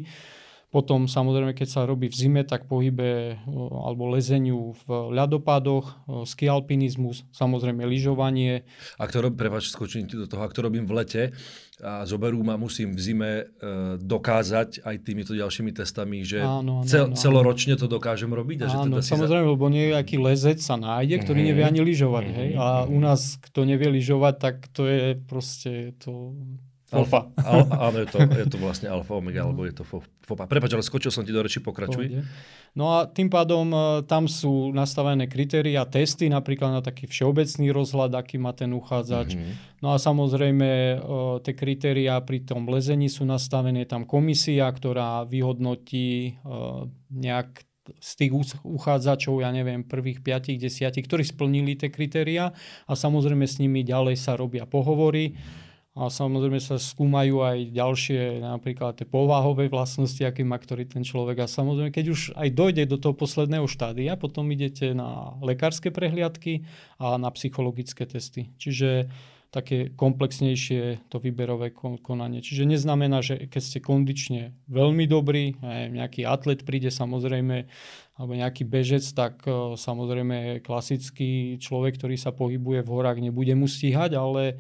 Potom 0.76 1.08
samozrejme, 1.08 1.56
keď 1.56 1.68
sa 1.72 1.80
robí 1.88 2.12
v 2.12 2.16
zime, 2.20 2.44
tak 2.44 2.68
pohybe 2.68 3.40
alebo 3.48 4.12
lezeniu 4.12 4.76
v 4.84 5.08
ľadopádoch, 5.08 6.04
ski 6.28 6.52
alpinizmus, 6.52 7.24
samozrejme 7.32 7.80
lyžovanie. 7.88 8.68
Ak 9.00 9.08
to 9.08 9.24
robím, 9.24 9.40
prepáč, 9.40 9.72
skočím 9.72 10.04
do 10.04 10.28
toho, 10.28 10.44
ak 10.44 10.52
to 10.52 10.60
robím 10.60 10.84
v 10.84 10.92
lete 11.00 11.22
a 11.80 12.04
zoberú 12.04 12.44
ma, 12.44 12.60
musím 12.60 12.92
v 12.92 13.00
zime 13.00 13.30
e, 13.36 13.44
dokázať 14.00 14.84
aj 14.84 14.96
týmito 15.00 15.32
ďalšími 15.36 15.76
testami, 15.76 16.24
že 16.24 16.40
áno, 16.40 16.80
áno, 16.80 16.88
cel, 16.88 17.12
áno. 17.12 17.16
celoročne 17.16 17.76
to 17.76 17.84
dokážem 17.84 18.32
robiť. 18.32 18.64
A 18.64 18.66
že 18.68 18.76
áno, 18.76 19.00
teda 19.00 19.04
samozrejme, 19.04 19.44
za... 19.48 19.52
lebo 19.56 19.66
nejaký 19.68 20.16
lezec 20.20 20.60
sa 20.60 20.80
nájde, 20.80 21.24
ktorý 21.24 21.40
mm-hmm. 21.40 21.56
nevie 21.56 21.64
ani 21.64 21.80
lyžovať. 21.84 22.24
Mm-hmm. 22.28 22.40
Hej? 22.40 22.50
A 22.56 22.66
u 22.84 22.98
nás, 23.00 23.40
kto 23.40 23.68
nevie 23.68 23.88
lyžovať, 23.92 24.34
tak 24.40 24.56
to 24.72 24.88
je 24.88 25.20
proste 25.24 25.96
to 26.00 26.36
Alfa. 26.94 27.34
Al, 27.42 27.66
áno, 27.66 27.96
je 27.98 28.08
to, 28.14 28.18
je 28.22 28.46
to 28.46 28.56
vlastne 28.62 28.86
alfa, 28.86 29.18
omega, 29.18 29.42
alebo 29.42 29.66
je 29.66 29.74
to 29.74 29.82
fopa. 29.82 30.46
Prepač, 30.46 30.70
ale 30.70 30.86
skočil 30.86 31.10
som 31.10 31.26
ti 31.26 31.34
do 31.34 31.42
reči, 31.42 31.58
pokračuj. 31.58 32.06
Pôjde. 32.06 32.22
No 32.78 32.94
a 32.94 33.10
tým 33.10 33.26
pádom 33.26 33.66
e, 33.74 33.78
tam 34.06 34.30
sú 34.30 34.70
nastavené 34.70 35.26
kritéria, 35.26 35.82
testy, 35.82 36.30
napríklad 36.30 36.78
na 36.78 36.82
taký 36.84 37.10
všeobecný 37.10 37.74
rozhľad, 37.74 38.14
aký 38.14 38.38
má 38.38 38.54
ten 38.54 38.70
uchádzač. 38.70 39.34
Mm-hmm. 39.34 39.82
No 39.82 39.94
a 39.94 39.98
samozrejme 39.98 40.68
e, 40.68 40.96
tie 41.42 41.54
kritéria 41.58 42.22
pri 42.22 42.46
tom 42.46 42.70
lezení 42.70 43.10
sú 43.10 43.26
nastavené, 43.26 43.88
tam 43.88 44.06
komisia, 44.06 44.70
ktorá 44.70 45.26
vyhodnotí 45.26 46.38
e, 46.38 46.52
nejak 47.10 47.66
z 48.02 48.10
tých 48.18 48.32
uchádzačov, 48.66 49.46
ja 49.46 49.50
neviem, 49.54 49.86
prvých 49.86 50.22
5, 50.22 50.58
10, 50.58 51.06
ktorí 51.06 51.22
splnili 51.22 51.78
tie 51.78 51.90
kritéria 51.90 52.50
a 52.86 52.92
samozrejme 52.98 53.46
s 53.46 53.62
nimi 53.62 53.86
ďalej 53.86 54.18
sa 54.18 54.34
robia 54.34 54.66
pohovory. 54.66 55.38
A 55.96 56.12
samozrejme 56.12 56.60
sa 56.60 56.76
skúmajú 56.76 57.40
aj 57.40 57.72
ďalšie, 57.72 58.44
napríklad 58.44 59.00
tie 59.00 59.08
povahové 59.08 59.72
vlastnosti, 59.72 60.20
aký 60.20 60.44
má 60.44 60.60
ktorý 60.60 60.84
ten 60.84 61.00
človek. 61.00 61.40
A 61.40 61.46
samozrejme, 61.48 61.88
keď 61.88 62.06
už 62.12 62.20
aj 62.36 62.48
dojde 62.52 62.84
do 62.84 63.00
toho 63.00 63.16
posledného 63.16 63.64
štádia, 63.64 64.12
potom 64.20 64.44
idete 64.52 64.92
na 64.92 65.32
lekárske 65.40 65.88
prehliadky 65.88 66.68
a 67.00 67.16
na 67.16 67.32
psychologické 67.32 68.04
testy. 68.04 68.52
Čiže 68.60 69.08
také 69.56 69.88
komplexnejšie 69.96 71.08
to 71.08 71.16
výberové 71.16 71.72
konanie. 72.04 72.44
Čiže 72.44 72.68
neznamená, 72.68 73.24
že 73.24 73.48
keď 73.48 73.62
ste 73.64 73.78
kondične 73.80 74.52
veľmi 74.68 75.08
dobrý, 75.08 75.56
nejaký 75.64 76.28
atlet 76.28 76.60
príde 76.60 76.92
samozrejme, 76.92 77.64
alebo 78.20 78.32
nejaký 78.36 78.68
bežec, 78.68 79.04
tak 79.12 79.44
e, 79.44 79.76
samozrejme 79.76 80.64
klasický 80.64 81.60
človek, 81.60 82.00
ktorý 82.00 82.16
sa 82.16 82.32
pohybuje 82.32 82.80
v 82.80 82.88
horách, 82.88 83.20
nebude 83.20 83.52
mu 83.52 83.68
stíhať, 83.68 84.16
ale 84.16 84.56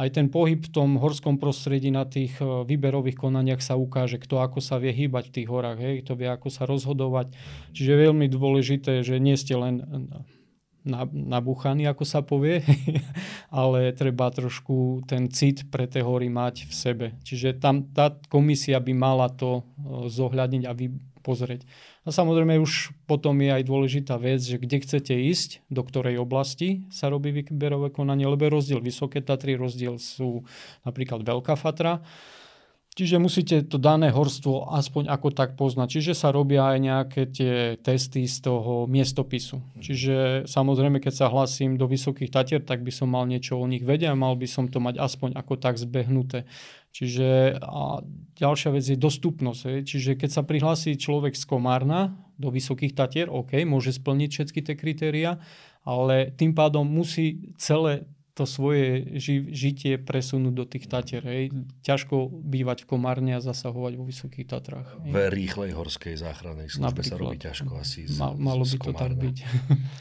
aj 0.00 0.08
ten 0.16 0.26
pohyb 0.32 0.64
v 0.64 0.72
tom 0.72 0.96
horskom 0.96 1.36
prostredí 1.36 1.92
na 1.92 2.08
tých 2.08 2.40
e, 2.40 2.64
výberových 2.64 3.20
konaniach 3.20 3.60
sa 3.60 3.76
ukáže, 3.76 4.16
kto 4.16 4.40
ako 4.40 4.64
sa 4.64 4.80
vie 4.80 4.96
hýbať 4.96 5.28
v 5.28 5.34
tých 5.36 5.48
horách, 5.52 5.78
hej, 5.78 5.94
kto 6.00 6.16
vie 6.16 6.28
ako 6.32 6.48
sa 6.48 6.64
rozhodovať. 6.64 7.36
Čiže 7.76 7.90
je 7.92 8.04
veľmi 8.08 8.26
dôležité, 8.32 9.04
že 9.04 9.20
nie 9.20 9.36
ste 9.36 9.60
len 9.60 9.84
nabúchaní, 11.12 11.84
ako 11.84 12.04
sa 12.08 12.24
povie, 12.24 12.64
ale 13.52 13.92
treba 13.92 14.32
trošku 14.32 15.04
ten 15.04 15.28
cit 15.28 15.68
pre 15.68 15.84
tie 15.84 16.00
hory 16.00 16.32
mať 16.32 16.64
v 16.64 16.72
sebe. 16.72 17.06
Čiže 17.20 17.60
tam 17.60 17.92
tá 17.92 18.16
komisia 18.32 18.80
by 18.80 18.92
mala 18.96 19.28
to 19.28 19.60
e, 19.60 19.62
zohľadniť 20.08 20.62
a 20.64 20.72
vy 20.72 21.09
pozrieť. 21.20 21.68
A 22.04 22.10
samozrejme 22.10 22.56
už 22.58 22.96
potom 23.04 23.36
je 23.38 23.52
aj 23.52 23.62
dôležitá 23.68 24.16
vec, 24.16 24.40
že 24.40 24.56
kde 24.56 24.80
chcete 24.80 25.12
ísť, 25.12 25.64
do 25.68 25.84
ktorej 25.84 26.18
oblasti 26.18 26.88
sa 26.88 27.12
robí 27.12 27.30
výberové 27.30 27.92
konanie, 27.92 28.24
lebo 28.24 28.48
je 28.48 28.56
rozdiel 28.56 28.80
Vysoké 28.80 29.20
Tatry, 29.20 29.60
rozdiel 29.60 30.00
sú 30.00 30.42
napríklad 30.82 31.22
Veľká 31.22 31.54
Fatra. 31.54 32.00
Čiže 32.90 33.22
musíte 33.22 33.56
to 33.70 33.78
dané 33.78 34.10
horstvo 34.10 34.66
aspoň 34.74 35.14
ako 35.14 35.30
tak 35.30 35.54
poznať. 35.54 35.88
Čiže 35.94 36.12
sa 36.12 36.34
robia 36.34 36.74
aj 36.74 36.78
nejaké 36.82 37.22
tie 37.30 37.54
testy 37.78 38.26
z 38.26 38.42
toho 38.42 38.90
miestopisu. 38.90 39.62
Čiže 39.78 40.44
samozrejme, 40.50 40.98
keď 40.98 41.14
sa 41.14 41.26
hlasím 41.30 41.78
do 41.78 41.86
Vysokých 41.86 42.34
Tatier, 42.34 42.58
tak 42.58 42.82
by 42.82 42.90
som 42.90 43.14
mal 43.14 43.30
niečo 43.30 43.62
o 43.62 43.70
nich 43.70 43.86
vedieť 43.86 44.10
a 44.10 44.18
mal 44.18 44.34
by 44.34 44.44
som 44.50 44.66
to 44.66 44.82
mať 44.82 44.98
aspoň 44.98 45.38
ako 45.38 45.54
tak 45.54 45.78
zbehnuté. 45.78 46.50
Čiže 46.90 47.60
a 47.62 48.02
ďalšia 48.34 48.70
vec 48.74 48.84
je 48.84 48.98
dostupnosť. 48.98 49.60
Je. 49.62 49.78
Čiže 49.86 50.10
keď 50.18 50.30
sa 50.30 50.42
prihlási 50.42 50.98
človek 50.98 51.38
z 51.38 51.44
Komárna 51.46 52.18
do 52.34 52.50
Vysokých 52.50 52.98
Tatier, 52.98 53.30
OK, 53.30 53.62
môže 53.62 53.94
splniť 53.94 54.30
všetky 54.30 54.60
tie 54.66 54.74
kritéria, 54.74 55.30
ale 55.86 56.34
tým 56.34 56.50
pádom 56.50 56.82
musí 56.82 57.54
celé 57.56 58.10
to 58.34 58.48
svoje 58.48 59.04
ži- 59.20 59.52
žitie 59.52 60.00
presunúť 60.00 60.54
do 60.54 60.64
tých 60.64 60.88
Tatier. 60.88 61.20
Hej. 61.20 61.52
Ťažko 61.84 62.30
bývať 62.30 62.86
v 62.86 62.96
Komárne 62.96 63.36
a 63.36 63.40
zasahovať 63.44 63.92
vo 64.00 64.04
Vysokých 64.08 64.48
Tatrách. 64.48 64.88
Hej. 65.04 65.12
V 65.12 65.18
rýchlej 65.28 65.70
horskej 65.76 66.14
záchrannej 66.16 66.72
službe 66.72 67.04
Napríklad. 67.04 67.10
sa 67.10 67.20
robí 67.20 67.36
ťažko 67.36 67.72
asi 67.76 68.08
z, 68.08 68.16
Mal, 68.16 68.34
Malo 68.40 68.64
by 68.64 68.70
z 68.70 68.74
to 68.80 68.92
tak 68.96 69.12
byť. 69.18 69.36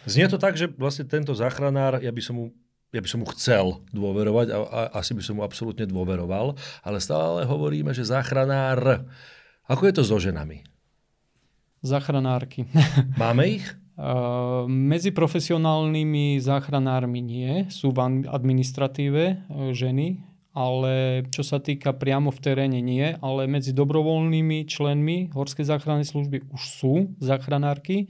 Znie 0.08 0.25
to 0.31 0.39
tak, 0.39 0.55
že 0.55 0.72
vlastne 0.72 1.03
tento 1.10 1.36
záchranár, 1.36 2.00
ja 2.00 2.13
by 2.13 2.22
som 2.24 2.39
mu 2.39 2.46
ja 2.89 3.00
by 3.01 3.08
som 3.10 3.22
mu 3.22 3.27
chcel 3.38 3.86
dôverovať 3.93 4.48
a, 4.50 4.58
a 4.65 4.79
asi 4.98 5.13
by 5.13 5.22
som 5.22 5.38
mu 5.38 5.46
absolútne 5.46 5.86
dôveroval, 5.86 6.58
ale 6.81 6.98
stále 6.98 7.46
hovoríme, 7.46 7.93
že 7.93 8.08
záchranár. 8.08 9.05
Ako 9.69 9.86
je 9.86 9.93
to 9.93 10.03
so 10.05 10.17
ženami? 10.17 10.65
Záchranárky. 11.86 12.65
Máme 13.22 13.62
ich? 13.62 13.65
Uh, 14.00 14.63
medzi 14.65 15.12
profesionálnymi 15.12 16.39
záchranármi 16.39 17.19
nie, 17.19 17.51
sú 17.67 17.91
v 17.91 18.25
administratíve 18.31 19.43
ženy, 19.75 20.24
ale 20.55 21.24
čo 21.29 21.46
sa 21.46 21.62
týka 21.62 21.93
priamo 21.93 22.34
v 22.34 22.39
teréne 22.41 22.79
nie, 22.81 23.13
ale 23.22 23.46
medzi 23.46 23.75
dobrovoľnými 23.75 24.65
členmi 24.65 25.29
Horskej 25.36 25.67
záchrannej 25.67 26.08
služby 26.10 26.50
už 26.50 26.63
sú 26.63 26.93
záchranárky, 27.22 28.10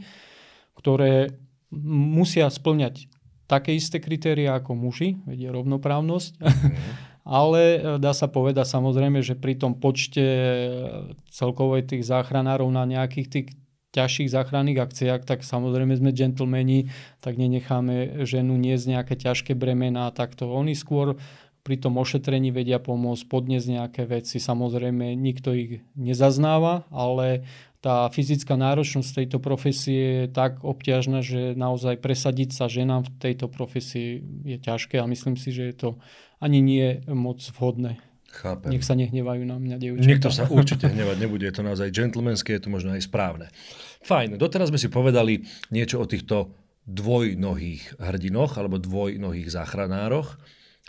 ktoré 0.77 1.35
musia 1.73 2.47
splňať 2.47 3.11
také 3.49 3.73
isté 3.73 3.97
kritéria 3.97 4.61
ako 4.61 4.77
muži, 4.77 5.17
vedie 5.25 5.49
rovnoprávnosť. 5.49 6.31
Mm. 6.37 6.47
Ale 7.25 7.61
e, 7.61 7.79
dá 7.97 8.13
sa 8.13 8.29
povedať 8.29 8.69
samozrejme, 8.69 9.25
že 9.25 9.33
pri 9.33 9.57
tom 9.57 9.73
počte 9.73 10.21
e, 10.21 10.41
celkovej 11.33 11.89
tých 11.89 12.05
záchranárov 12.05 12.69
na 12.69 12.85
nejakých 12.85 13.27
tých 13.27 13.47
ťažších 13.89 14.29
záchranných 14.29 14.85
akciách, 14.85 15.25
tak 15.25 15.41
samozrejme 15.41 15.97
sme 15.97 16.13
džentlmeni, 16.13 16.93
tak 17.25 17.41
nenecháme 17.41 18.21
ženu 18.21 18.53
niesť 18.53 18.85
nejaké 18.85 19.13
ťažké 19.17 19.57
bremená, 19.57 20.13
takto 20.13 20.45
oni 20.45 20.77
skôr 20.77 21.17
pri 21.65 21.75
tom 21.77 21.97
ošetrení 22.01 22.49
vedia 22.49 22.79
pomôcť, 22.79 23.29
podniesť 23.29 23.67
nejaké 23.67 24.01
veci. 24.07 24.41
Samozrejme, 24.41 25.13
nikto 25.17 25.53
ich 25.53 25.83
nezaznáva, 25.93 26.87
ale 26.89 27.45
tá 27.79 28.11
fyzická 28.11 28.59
náročnosť 28.59 29.23
tejto 29.23 29.39
profesie 29.39 30.27
je 30.27 30.27
tak 30.27 30.59
obťažná, 30.67 31.23
že 31.23 31.55
naozaj 31.55 32.03
presadiť 32.03 32.51
sa 32.51 32.67
ženám 32.67 33.07
v 33.07 33.11
tejto 33.23 33.47
profesii 33.47 34.19
je 34.43 34.57
ťažké 34.59 34.99
a 34.99 35.07
myslím 35.07 35.39
si, 35.39 35.55
že 35.55 35.71
je 35.71 35.75
to 35.75 35.89
ani 36.43 36.59
nie 36.59 36.99
moc 37.07 37.39
vhodné. 37.39 38.03
Chápem. 38.29 38.77
Nech 38.77 38.85
sa 38.85 38.93
nehnevajú 38.93 39.41
na 39.41 39.57
mňa, 39.57 39.75
dievčatá. 39.79 40.05
Niekto 40.05 40.29
sa 40.29 40.43
určite 40.59 40.85
hnevať 40.91 41.17
nebude, 41.17 41.47
je 41.47 41.55
to 41.55 41.63
naozaj 41.65 41.89
gentlemanské, 41.89 42.59
je 42.59 42.67
to 42.67 42.69
možno 42.69 42.93
aj 42.93 43.07
správne. 43.07 43.47
Fajn, 44.05 44.35
doteraz 44.35 44.69
sme 44.69 44.79
si 44.79 44.91
povedali 44.91 45.47
niečo 45.71 46.03
o 46.03 46.05
týchto 46.05 46.51
dvojnohých 46.83 48.01
hrdinoch 48.01 48.59
alebo 48.59 48.75
dvojnohých 48.81 49.49
záchranároch. 49.49 50.35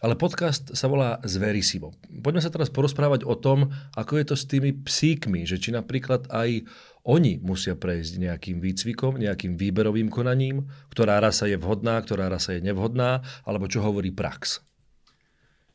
Ale 0.00 0.16
podcast 0.16 0.72
sa 0.72 0.88
volá 0.88 1.20
Zverisivo. 1.28 1.92
Poďme 2.08 2.40
sa 2.40 2.48
teraz 2.48 2.72
porozprávať 2.72 3.28
o 3.28 3.36
tom, 3.36 3.68
ako 3.92 4.16
je 4.16 4.24
to 4.32 4.36
s 4.36 4.48
tými 4.48 4.72
psíkmi, 4.72 5.44
že 5.44 5.60
či 5.60 5.76
napríklad 5.76 6.32
aj 6.32 6.64
oni 7.04 7.40
musia 7.40 7.76
prejsť 7.76 8.16
nejakým 8.16 8.64
výcvikom, 8.64 9.20
nejakým 9.20 9.60
výberovým 9.60 10.08
konaním, 10.08 10.68
ktorá 10.88 11.20
rasa 11.20 11.48
je 11.48 11.60
vhodná, 11.60 12.00
ktorá 12.00 12.32
rasa 12.32 12.56
je 12.56 12.64
nevhodná, 12.64 13.20
alebo 13.44 13.68
čo 13.68 13.84
hovorí 13.84 14.08
prax. 14.12 14.64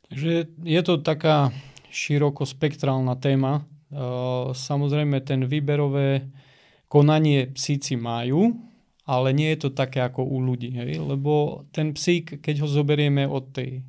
Takže 0.10 0.50
je 0.62 0.82
to 0.86 1.02
taká 1.02 1.50
širokospektrálna 1.90 3.18
téma. 3.18 3.62
E, 3.62 3.62
samozrejme, 4.54 5.22
ten 5.26 5.50
výberové 5.50 6.30
konanie 6.90 7.50
psíci 7.54 7.98
majú, 7.98 8.54
ale 9.06 9.34
nie 9.34 9.54
je 9.54 9.66
to 9.66 9.70
také 9.74 10.02
ako 10.02 10.26
u 10.26 10.42
ľudí. 10.42 10.74
Hej? 10.78 11.02
Lebo 11.02 11.66
ten 11.74 11.94
psík, 11.94 12.42
keď 12.42 12.66
ho 12.66 12.68
zoberieme 12.70 13.26
od 13.26 13.50
tej 13.54 13.82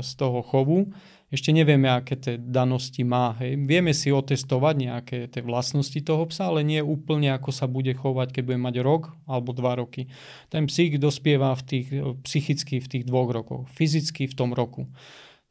z 0.00 0.10
toho 0.20 0.44
chovu. 0.44 0.92
Ešte 1.32 1.50
nevieme, 1.50 1.90
aké 1.90 2.14
tie 2.14 2.38
danosti 2.38 3.02
má. 3.02 3.34
Hej. 3.42 3.58
Vieme 3.66 3.90
si 3.90 4.14
otestovať 4.14 4.74
nejaké 4.78 5.18
tie 5.26 5.42
vlastnosti 5.42 5.98
toho 5.98 6.30
psa, 6.30 6.52
ale 6.52 6.62
nie 6.62 6.78
úplne, 6.78 7.34
ako 7.34 7.50
sa 7.50 7.66
bude 7.66 7.90
chovať, 7.90 8.30
keď 8.30 8.42
bude 8.54 8.60
mať 8.62 8.76
rok 8.86 9.10
alebo 9.26 9.50
dva 9.50 9.74
roky. 9.74 10.06
Ten 10.46 10.70
psík 10.70 11.02
dospieva 11.02 11.50
v 11.58 11.62
tých, 11.66 11.86
psychicky 12.22 12.78
v 12.78 12.86
tých 12.86 13.04
dvoch 13.08 13.34
rokoch, 13.34 13.66
fyzicky 13.74 14.30
v 14.30 14.34
tom 14.38 14.54
roku. 14.54 14.86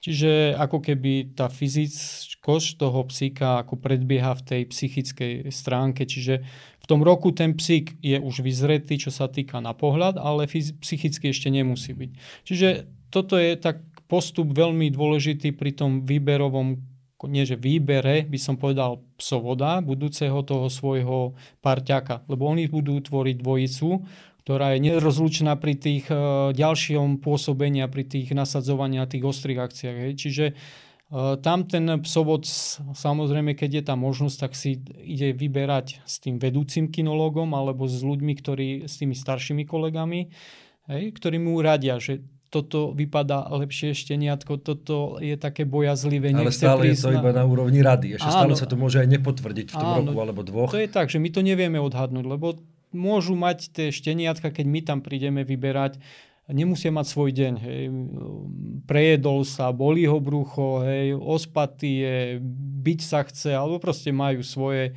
Čiže 0.03 0.59
ako 0.59 0.83
keby 0.83 1.35
tá 1.35 1.47
fyzickosť 1.47 2.69
toho 2.75 3.07
psíka 3.07 3.63
ako 3.63 3.79
predbieha 3.79 4.35
v 4.39 4.43
tej 4.43 4.61
psychickej 4.67 5.47
stránke. 5.51 6.03
Čiže 6.03 6.43
v 6.79 6.85
tom 6.87 7.03
roku 7.03 7.31
ten 7.31 7.55
psík 7.55 7.99
je 8.03 8.19
už 8.19 8.43
vyzretý, 8.43 8.99
čo 8.99 9.11
sa 9.15 9.31
týka 9.31 9.63
na 9.63 9.71
pohľad, 9.71 10.19
ale 10.19 10.47
psychicky 10.79 11.31
ešte 11.31 11.47
nemusí 11.47 11.95
byť. 11.95 12.11
Čiže 12.43 12.67
toto 13.15 13.39
je 13.39 13.55
tak 13.55 13.79
postup 14.13 14.53
veľmi 14.53 14.93
dôležitý 14.93 15.57
pri 15.57 15.73
tom 15.73 16.05
výberovom 16.05 16.93
nie 17.23 17.47
že 17.47 17.55
výbere, 17.55 18.27
by 18.27 18.35
som 18.35 18.59
povedal 18.59 18.99
psovoda 19.15 19.79
budúceho 19.79 20.43
toho 20.43 20.67
svojho 20.67 21.39
parťaka, 21.63 22.27
lebo 22.27 22.51
oni 22.51 22.67
budú 22.67 22.99
tvoriť 22.99 23.35
dvojicu, 23.39 23.89
ktorá 24.43 24.75
je 24.75 24.91
nerozlučná 24.91 25.55
pri 25.55 25.79
tých 25.79 26.11
uh, 26.11 26.51
ďalšom 26.51 27.23
pôsobenia, 27.23 27.87
pri 27.87 28.03
tých 28.03 28.35
nasadzovania 28.35 29.07
tých 29.07 29.23
ostrých 29.23 29.63
akciách. 29.63 29.97
Hej. 30.03 30.13
Čiže 30.19 30.45
uh, 30.51 31.39
tam 31.39 31.63
ten 31.63 31.87
psovod, 32.03 32.43
samozrejme, 32.91 33.55
keď 33.55 33.71
je 33.71 33.83
tá 33.87 33.95
možnosť, 33.95 34.37
tak 34.43 34.51
si 34.59 34.83
ide 34.99 35.31
vyberať 35.31 36.03
s 36.03 36.19
tým 36.19 36.43
vedúcim 36.43 36.91
kinologom 36.91 37.55
alebo 37.55 37.87
s 37.87 38.03
ľuďmi, 38.03 38.33
ktorí, 38.35 38.69
s 38.83 38.99
tými 38.99 39.15
staršími 39.15 39.63
kolegami, 39.63 40.27
hej, 40.91 41.03
ktorí 41.15 41.39
mu 41.39 41.63
radia, 41.63 41.95
že 42.03 42.19
toto 42.53 42.93
vypadá 42.93 43.49
lepšie 43.49 43.97
šteniatko, 43.97 44.61
toto 44.61 45.17
je 45.17 45.33
také 45.33 45.65
bojazlivé. 45.65 46.29
Ale 46.29 46.53
stále 46.53 46.93
je 46.93 47.01
to 47.01 47.09
na... 47.09 47.17
iba 47.17 47.33
na 47.33 47.41
úrovni 47.49 47.81
rady. 47.81 48.21
Ešte 48.21 48.29
áno, 48.29 48.53
stále 48.53 48.53
sa 48.53 48.69
to 48.69 48.77
môže 48.77 49.01
aj 49.01 49.09
nepotvrdiť 49.09 49.73
v 49.73 49.75
tom 49.75 49.89
áno, 49.89 50.13
roku 50.13 50.17
alebo 50.21 50.45
dvoch. 50.45 50.69
To 50.69 50.77
je 50.77 50.85
tak, 50.85 51.09
že 51.09 51.17
my 51.17 51.33
to 51.33 51.41
nevieme 51.41 51.81
odhadnúť, 51.81 52.25
lebo 52.29 52.61
môžu 52.93 53.33
mať 53.33 53.73
tie 53.73 53.89
šteniatka, 53.89 54.53
keď 54.53 54.65
my 54.69 54.79
tam 54.85 55.01
prídeme 55.01 55.41
vyberať, 55.41 55.97
nemusia 56.53 56.93
mať 56.93 57.05
svoj 57.09 57.33
deň. 57.33 57.53
Hej. 57.57 57.83
Prejedol 58.85 59.41
sa, 59.49 59.73
bolí 59.73 60.05
ho 60.05 60.21
brucho, 60.21 60.85
hej, 60.85 61.17
ospatý 61.17 62.05
je, 62.05 62.17
byť 62.85 62.99
sa 63.01 63.25
chce, 63.25 63.49
alebo 63.57 63.81
proste 63.81 64.13
majú 64.13 64.45
svoje 64.45 64.93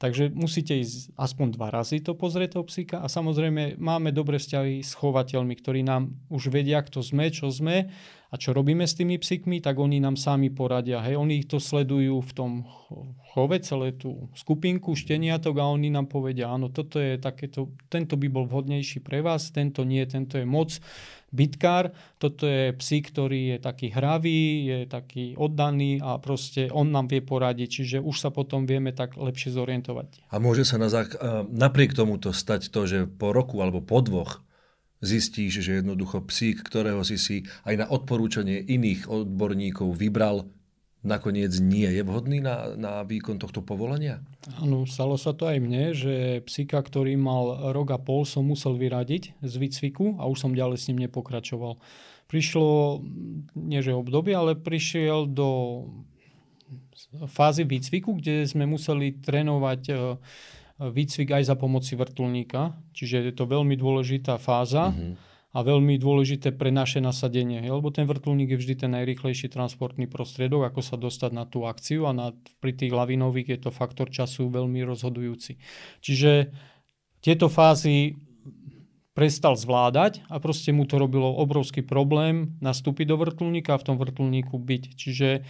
Takže 0.00 0.32
musíte 0.32 0.80
ísť 0.80 1.12
aspoň 1.12 1.60
dva 1.60 1.68
razy 1.68 2.00
to 2.00 2.16
pozrieť 2.16 2.56
toho 2.56 2.64
psíka 2.64 3.04
a 3.04 3.06
samozrejme 3.12 3.76
máme 3.76 4.16
dobré 4.16 4.40
vzťahy 4.40 4.80
s 4.80 4.96
chovateľmi, 4.96 5.52
ktorí 5.52 5.84
nám 5.84 6.16
už 6.32 6.48
vedia, 6.48 6.80
kto 6.80 7.04
sme, 7.04 7.28
čo 7.28 7.52
sme 7.52 7.92
a 8.32 8.34
čo 8.40 8.56
robíme 8.56 8.88
s 8.88 8.96
tými 8.96 9.20
psíkmi, 9.20 9.60
tak 9.60 9.76
oni 9.76 10.00
nám 10.00 10.16
sami 10.16 10.48
poradia. 10.48 11.04
Hej, 11.04 11.20
oni 11.20 11.44
to 11.44 11.60
sledujú 11.60 12.16
v 12.16 12.32
tom 12.32 12.50
chove, 13.36 13.60
celé 13.60 13.92
tú 13.92 14.32
skupinku 14.32 14.96
šteniatok 14.96 15.60
a 15.60 15.68
oni 15.68 15.92
nám 15.92 16.08
povedia, 16.08 16.48
áno, 16.48 16.72
toto 16.72 16.96
je 16.96 17.20
takéto, 17.20 17.76
tento 17.92 18.16
by 18.16 18.32
bol 18.32 18.48
vhodnejší 18.48 19.04
pre 19.04 19.20
vás, 19.20 19.52
tento 19.52 19.84
nie, 19.84 20.00
tento 20.08 20.40
je 20.40 20.48
moc 20.48 20.80
bitkár. 21.30 21.94
Toto 22.18 22.46
je 22.46 22.74
psík, 22.74 23.14
ktorý 23.14 23.56
je 23.56 23.58
taký 23.62 23.90
hravý, 23.94 24.66
je 24.66 24.78
taký 24.86 25.34
oddaný 25.38 26.02
a 26.02 26.18
proste 26.18 26.68
on 26.70 26.90
nám 26.90 27.10
vie 27.10 27.22
poradiť, 27.22 27.68
čiže 27.70 27.98
už 28.02 28.16
sa 28.18 28.30
potom 28.34 28.66
vieme 28.66 28.90
tak 28.90 29.14
lepšie 29.16 29.54
zorientovať. 29.54 30.30
A 30.30 30.36
môže 30.42 30.66
sa 30.66 30.76
na 30.76 30.90
zák- 30.90 31.18
napriek 31.50 31.94
tomuto 31.94 32.34
stať 32.34 32.68
to, 32.68 32.86
že 32.86 32.98
po 33.06 33.30
roku 33.30 33.62
alebo 33.62 33.82
po 33.82 34.02
dvoch 34.02 34.42
zistíš, 35.00 35.64
že 35.64 35.80
jednoducho 35.80 36.20
psík, 36.28 36.60
ktorého 36.60 37.00
si 37.02 37.16
si 37.16 37.36
aj 37.64 37.74
na 37.74 37.86
odporúčanie 37.88 38.60
iných 38.60 39.08
odborníkov 39.08 39.96
vybral, 39.96 40.44
nakoniec 41.00 41.56
nie 41.60 41.88
je 41.88 42.02
vhodný 42.04 42.44
na, 42.44 42.76
na 42.76 43.00
výkon 43.04 43.40
tohto 43.40 43.64
povolenia? 43.64 44.20
Áno, 44.60 44.84
stalo 44.84 45.16
sa 45.16 45.32
to 45.32 45.48
aj 45.48 45.58
mne, 45.60 45.96
že 45.96 46.44
psíka, 46.44 46.80
ktorý 46.80 47.16
mal 47.16 47.72
rok 47.72 47.96
a 47.96 47.98
pol, 48.00 48.28
som 48.28 48.44
musel 48.44 48.76
vyradiť 48.76 49.40
z 49.40 49.54
výcviku 49.56 50.20
a 50.20 50.28
už 50.28 50.36
som 50.44 50.52
ďalej 50.52 50.76
s 50.76 50.86
ním 50.92 51.08
nepokračoval. 51.08 51.80
Prišlo, 52.28 53.00
nie 53.56 53.80
že 53.80 53.96
obdobie, 53.96 54.36
ale 54.36 54.54
prišiel 54.54 55.26
do 55.26 55.48
fázy 57.32 57.64
výcviku, 57.64 58.14
kde 58.20 58.46
sme 58.46 58.68
museli 58.68 59.18
trénovať 59.18 59.82
e, 59.90 59.94
výcvik 60.78 61.28
aj 61.34 61.42
za 61.50 61.56
pomoci 61.58 61.98
vrtulníka, 61.98 62.76
čiže 62.94 63.32
je 63.32 63.34
to 63.34 63.50
veľmi 63.50 63.74
dôležitá 63.74 64.38
fáza. 64.38 64.92
Mm-hmm 64.94 65.29
a 65.50 65.66
veľmi 65.66 65.98
dôležité 65.98 66.54
pre 66.54 66.70
naše 66.70 67.02
nasadenie, 67.02 67.66
lebo 67.66 67.90
ten 67.90 68.06
vrtulník 68.06 68.54
je 68.54 68.60
vždy 68.62 68.74
ten 68.86 68.90
najrýchlejší 68.94 69.50
transportný 69.50 70.06
prostriedok, 70.06 70.70
ako 70.70 70.80
sa 70.80 70.94
dostať 70.94 71.30
na 71.34 71.42
tú 71.42 71.66
akciu 71.66 72.06
a 72.06 72.14
na, 72.14 72.30
pri 72.62 72.78
tých 72.78 72.94
lavinových 72.94 73.58
je 73.58 73.58
to 73.66 73.70
faktor 73.74 74.06
času 74.14 74.46
veľmi 74.46 74.78
rozhodujúci. 74.86 75.58
Čiže 75.98 76.54
tieto 77.18 77.50
fázy 77.50 78.14
prestal 79.10 79.58
zvládať 79.58 80.22
a 80.30 80.38
proste 80.38 80.70
mu 80.70 80.86
to 80.86 81.02
robilo 81.02 81.34
obrovský 81.42 81.82
problém 81.82 82.54
nastúpiť 82.62 83.10
do 83.10 83.18
vrtulníka 83.18 83.74
a 83.74 83.80
v 83.82 83.86
tom 83.90 83.96
vrtulníku 83.98 84.54
byť. 84.54 84.82
Čiže 84.94 85.28
e, 85.34 85.40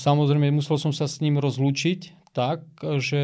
samozrejme 0.00 0.48
musel 0.48 0.80
som 0.80 0.96
sa 0.96 1.04
s 1.04 1.20
ním 1.20 1.36
rozlúčiť 1.36 2.32
tak, 2.32 2.64
že 2.82 3.22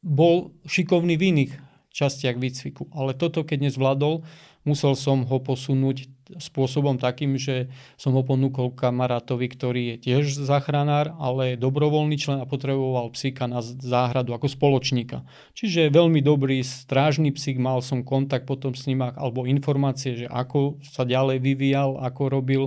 bol 0.00 0.56
šikovný 0.64 1.16
v 1.20 1.24
iných 1.32 1.52
častiach 1.94 2.36
výcviku. 2.36 2.90
Ale 2.92 3.14
toto, 3.14 3.46
keď 3.46 3.70
nezvládol, 3.70 4.26
musel 4.64 4.96
som 4.96 5.22
ho 5.28 5.38
posunúť 5.40 6.08
spôsobom 6.40 6.96
takým, 6.96 7.36
že 7.36 7.68
som 8.00 8.16
ho 8.16 8.24
ponúkol 8.24 8.72
kamarátovi, 8.72 9.46
ktorý 9.52 9.82
je 9.94 9.96
tiež 10.08 10.40
záchranár, 10.40 11.12
ale 11.20 11.60
dobrovoľný 11.60 12.16
člen 12.16 12.40
a 12.40 12.48
potreboval 12.48 13.12
psíka 13.12 13.44
na 13.44 13.60
záhradu 13.60 14.32
ako 14.32 14.48
spoločníka. 14.48 15.22
Čiže 15.52 15.92
veľmi 15.92 16.24
dobrý 16.24 16.64
strážny 16.64 17.28
psík, 17.36 17.60
mal 17.60 17.84
som 17.84 18.00
kontakt 18.00 18.48
potom 18.48 18.72
s 18.72 18.88
ním 18.88 19.04
alebo 19.04 19.44
informácie, 19.44 20.24
že 20.24 20.26
ako 20.26 20.80
sa 20.80 21.04
ďalej 21.04 21.44
vyvíjal, 21.44 22.00
ako 22.00 22.22
robil, 22.32 22.62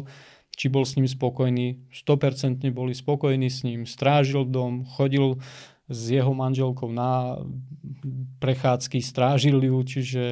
či 0.54 0.70
bol 0.70 0.86
s 0.86 0.94
ním 0.98 1.10
spokojný. 1.10 1.82
100% 1.90 2.62
boli 2.70 2.94
spokojní 2.94 3.50
s 3.50 3.66
ním, 3.66 3.90
strážil 3.90 4.46
dom, 4.46 4.86
chodil 4.86 5.42
s 5.88 6.14
jeho 6.14 6.34
manželkou 6.36 6.94
na 6.94 7.42
prechádzky, 8.38 9.02
strážil 9.02 9.58
ju, 9.64 9.78
čiže 9.82 10.24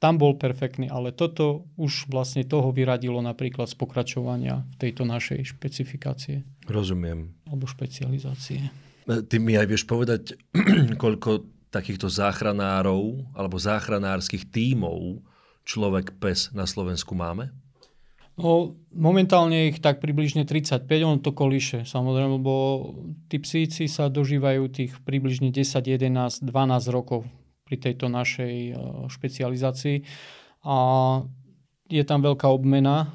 tam 0.00 0.16
bol 0.16 0.40
perfektný, 0.40 0.88
ale 0.88 1.12
toto 1.12 1.68
už 1.76 2.08
vlastne 2.08 2.40
toho 2.48 2.72
vyradilo 2.72 3.20
napríklad 3.20 3.68
z 3.68 3.76
pokračovania 3.76 4.64
tejto 4.80 5.04
našej 5.04 5.52
špecifikácie. 5.54 6.42
Rozumiem. 6.64 7.36
Alebo 7.44 7.68
špecializácie. 7.68 8.72
E, 9.04 9.20
ty 9.28 9.36
mi 9.36 9.60
aj 9.60 9.68
vieš 9.68 9.84
povedať, 9.84 10.40
koľko 11.04 11.44
takýchto 11.68 12.08
záchranárov 12.08 13.28
alebo 13.36 13.60
záchranárskych 13.60 14.48
tímov 14.48 15.20
človek 15.68 16.16
pes 16.16 16.48
na 16.56 16.64
Slovensku 16.64 17.12
máme? 17.12 17.52
No, 18.40 18.72
momentálne 18.88 19.68
ich 19.68 19.84
tak 19.84 20.00
približne 20.00 20.48
35, 20.48 20.88
on 21.04 21.20
to 21.20 21.36
kolíše 21.36 21.84
samozrejme, 21.84 22.40
lebo 22.40 22.54
tí 23.28 23.36
psíci 23.36 23.84
sa 23.84 24.08
dožívajú 24.08 24.64
tých 24.72 24.96
približne 25.04 25.52
10, 25.52 25.76
11, 25.84 26.48
12 26.48 26.48
rokov 26.88 27.28
pri 27.70 27.78
tejto 27.78 28.10
našej 28.10 28.54
e, 28.66 28.72
špecializácii. 29.06 30.02
A 30.66 30.76
je 31.86 32.02
tam 32.02 32.18
veľká 32.18 32.50
obmena 32.50 33.14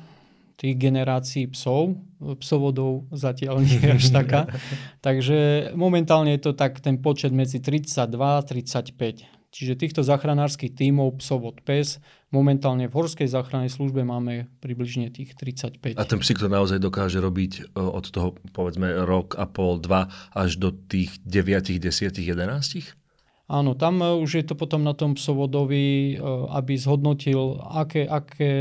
tých 0.56 0.80
generácií 0.80 1.52
psov. 1.52 2.00
Psovodov 2.40 3.12
zatiaľ 3.12 3.60
nie 3.60 3.84
je 3.84 3.92
až 4.00 4.06
taká. 4.16 4.48
Takže 5.06 5.72
momentálne 5.76 6.32
je 6.40 6.48
to 6.48 6.52
tak 6.56 6.80
ten 6.80 7.04
počet 7.04 7.36
medzi 7.36 7.60
32 7.60 8.16
a 8.16 8.40
35. 8.40 9.28
Čiže 9.56 9.80
týchto 9.80 10.04
záchranárskych 10.04 10.76
tímov 10.76 11.20
psovod 11.24 11.64
pes 11.64 12.04
momentálne 12.28 12.92
v 12.92 12.96
horskej 12.96 13.32
záchrannej 13.32 13.72
službe 13.72 14.04
máme 14.04 14.52
približne 14.60 15.08
tých 15.12 15.32
35. 15.36 15.96
A 15.96 16.04
ten 16.04 16.20
psík 16.20 16.44
to 16.44 16.52
naozaj 16.52 16.80
dokáže 16.80 17.24
robiť 17.24 17.76
e, 17.76 17.80
od 17.80 18.06
toho 18.12 18.36
povedzme 18.52 19.04
rok 19.04 19.36
a 19.36 19.48
pol, 19.48 19.80
dva 19.80 20.12
až 20.36 20.60
do 20.60 20.72
tých 20.76 21.20
9, 21.24 21.80
10, 21.80 21.88
11? 22.20 23.05
Áno, 23.46 23.78
tam 23.78 24.02
e, 24.02 24.18
už 24.18 24.32
je 24.42 24.46
to 24.46 24.56
potom 24.58 24.82
na 24.82 24.98
tom 24.98 25.14
psovodovi, 25.14 26.18
e, 26.18 26.26
aby 26.50 26.74
zhodnotil, 26.78 27.62
aké, 27.62 28.10
aké 28.10 28.54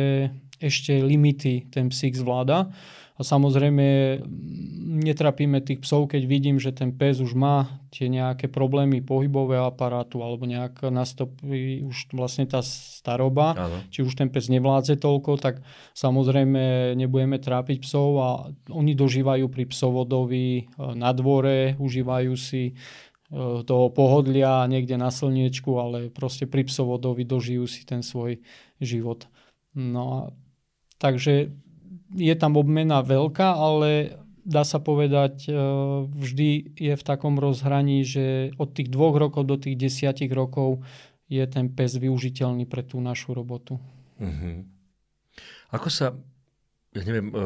ešte 0.60 1.00
limity 1.00 1.68
ten 1.72 1.88
psík 1.88 2.14
zvláda. 2.16 2.68
A 3.14 3.22
samozrejme 3.22 4.18
netrapíme 5.06 5.62
tých 5.62 5.86
psov, 5.86 6.10
keď 6.10 6.26
vidím, 6.26 6.58
že 6.58 6.74
ten 6.74 6.90
pes 6.90 7.22
už 7.22 7.38
má 7.38 7.78
tie 7.94 8.10
nejaké 8.10 8.50
problémy 8.50 9.06
pohybového 9.06 9.70
aparátu 9.70 10.18
alebo 10.18 10.50
nejak 10.50 10.90
nastopí 10.90 11.86
už 11.86 12.10
vlastne 12.10 12.42
tá 12.42 12.58
staroba, 12.58 13.54
ano. 13.54 13.78
či 13.94 14.02
už 14.02 14.18
ten 14.18 14.26
pes 14.34 14.50
nevládze 14.50 14.98
toľko, 14.98 15.38
tak 15.38 15.62
samozrejme 15.94 16.98
nebudeme 16.98 17.38
trápiť 17.38 17.86
psov 17.86 18.08
a 18.18 18.28
oni 18.74 18.98
dožívajú 18.98 19.46
pri 19.46 19.64
psovodovi 19.70 20.46
e, 20.58 20.62
na 20.98 21.14
dvore, 21.14 21.78
užívajú 21.78 22.34
si 22.34 22.74
toho 23.64 23.88
pohodlia 23.88 24.68
niekde 24.68 25.00
na 25.00 25.08
slniečku, 25.08 25.70
ale 25.80 26.12
proste 26.12 26.44
pri 26.44 26.68
psovodovi 26.68 27.24
dožijú 27.24 27.64
si 27.64 27.82
ten 27.88 28.04
svoj 28.04 28.38
život. 28.78 29.26
No 29.74 30.02
a 30.12 30.18
takže 31.00 31.50
je 32.14 32.34
tam 32.38 32.54
obmena 32.54 33.02
veľká, 33.02 33.48
ale 33.58 34.20
dá 34.44 34.62
sa 34.62 34.78
povedať, 34.78 35.48
e, 35.48 35.52
vždy 36.04 36.48
je 36.76 36.94
v 36.94 37.02
takom 37.02 37.40
rozhraní, 37.40 38.04
že 38.04 38.52
od 38.60 38.76
tých 38.76 38.92
dvoch 38.92 39.16
rokov 39.16 39.48
do 39.48 39.56
tých 39.56 39.74
desiatich 39.74 40.30
rokov 40.30 40.84
je 41.26 41.42
ten 41.48 41.72
pes 41.72 41.96
využiteľný 41.96 42.68
pre 42.68 42.84
tú 42.84 43.00
našu 43.00 43.32
robotu. 43.32 43.80
Uh-huh. 44.20 44.62
Ako 45.72 45.88
sa, 45.88 46.12
ja 46.92 47.02
neviem, 47.02 47.32
e, 47.32 47.44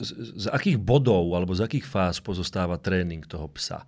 z, 0.00 0.10
z 0.40 0.46
akých 0.48 0.78
bodov 0.80 1.26
alebo 1.34 1.52
z 1.52 1.66
akých 1.66 1.84
fáz 1.84 2.22
pozostáva 2.22 2.80
tréning 2.80 3.26
toho 3.26 3.50
psa? 3.52 3.84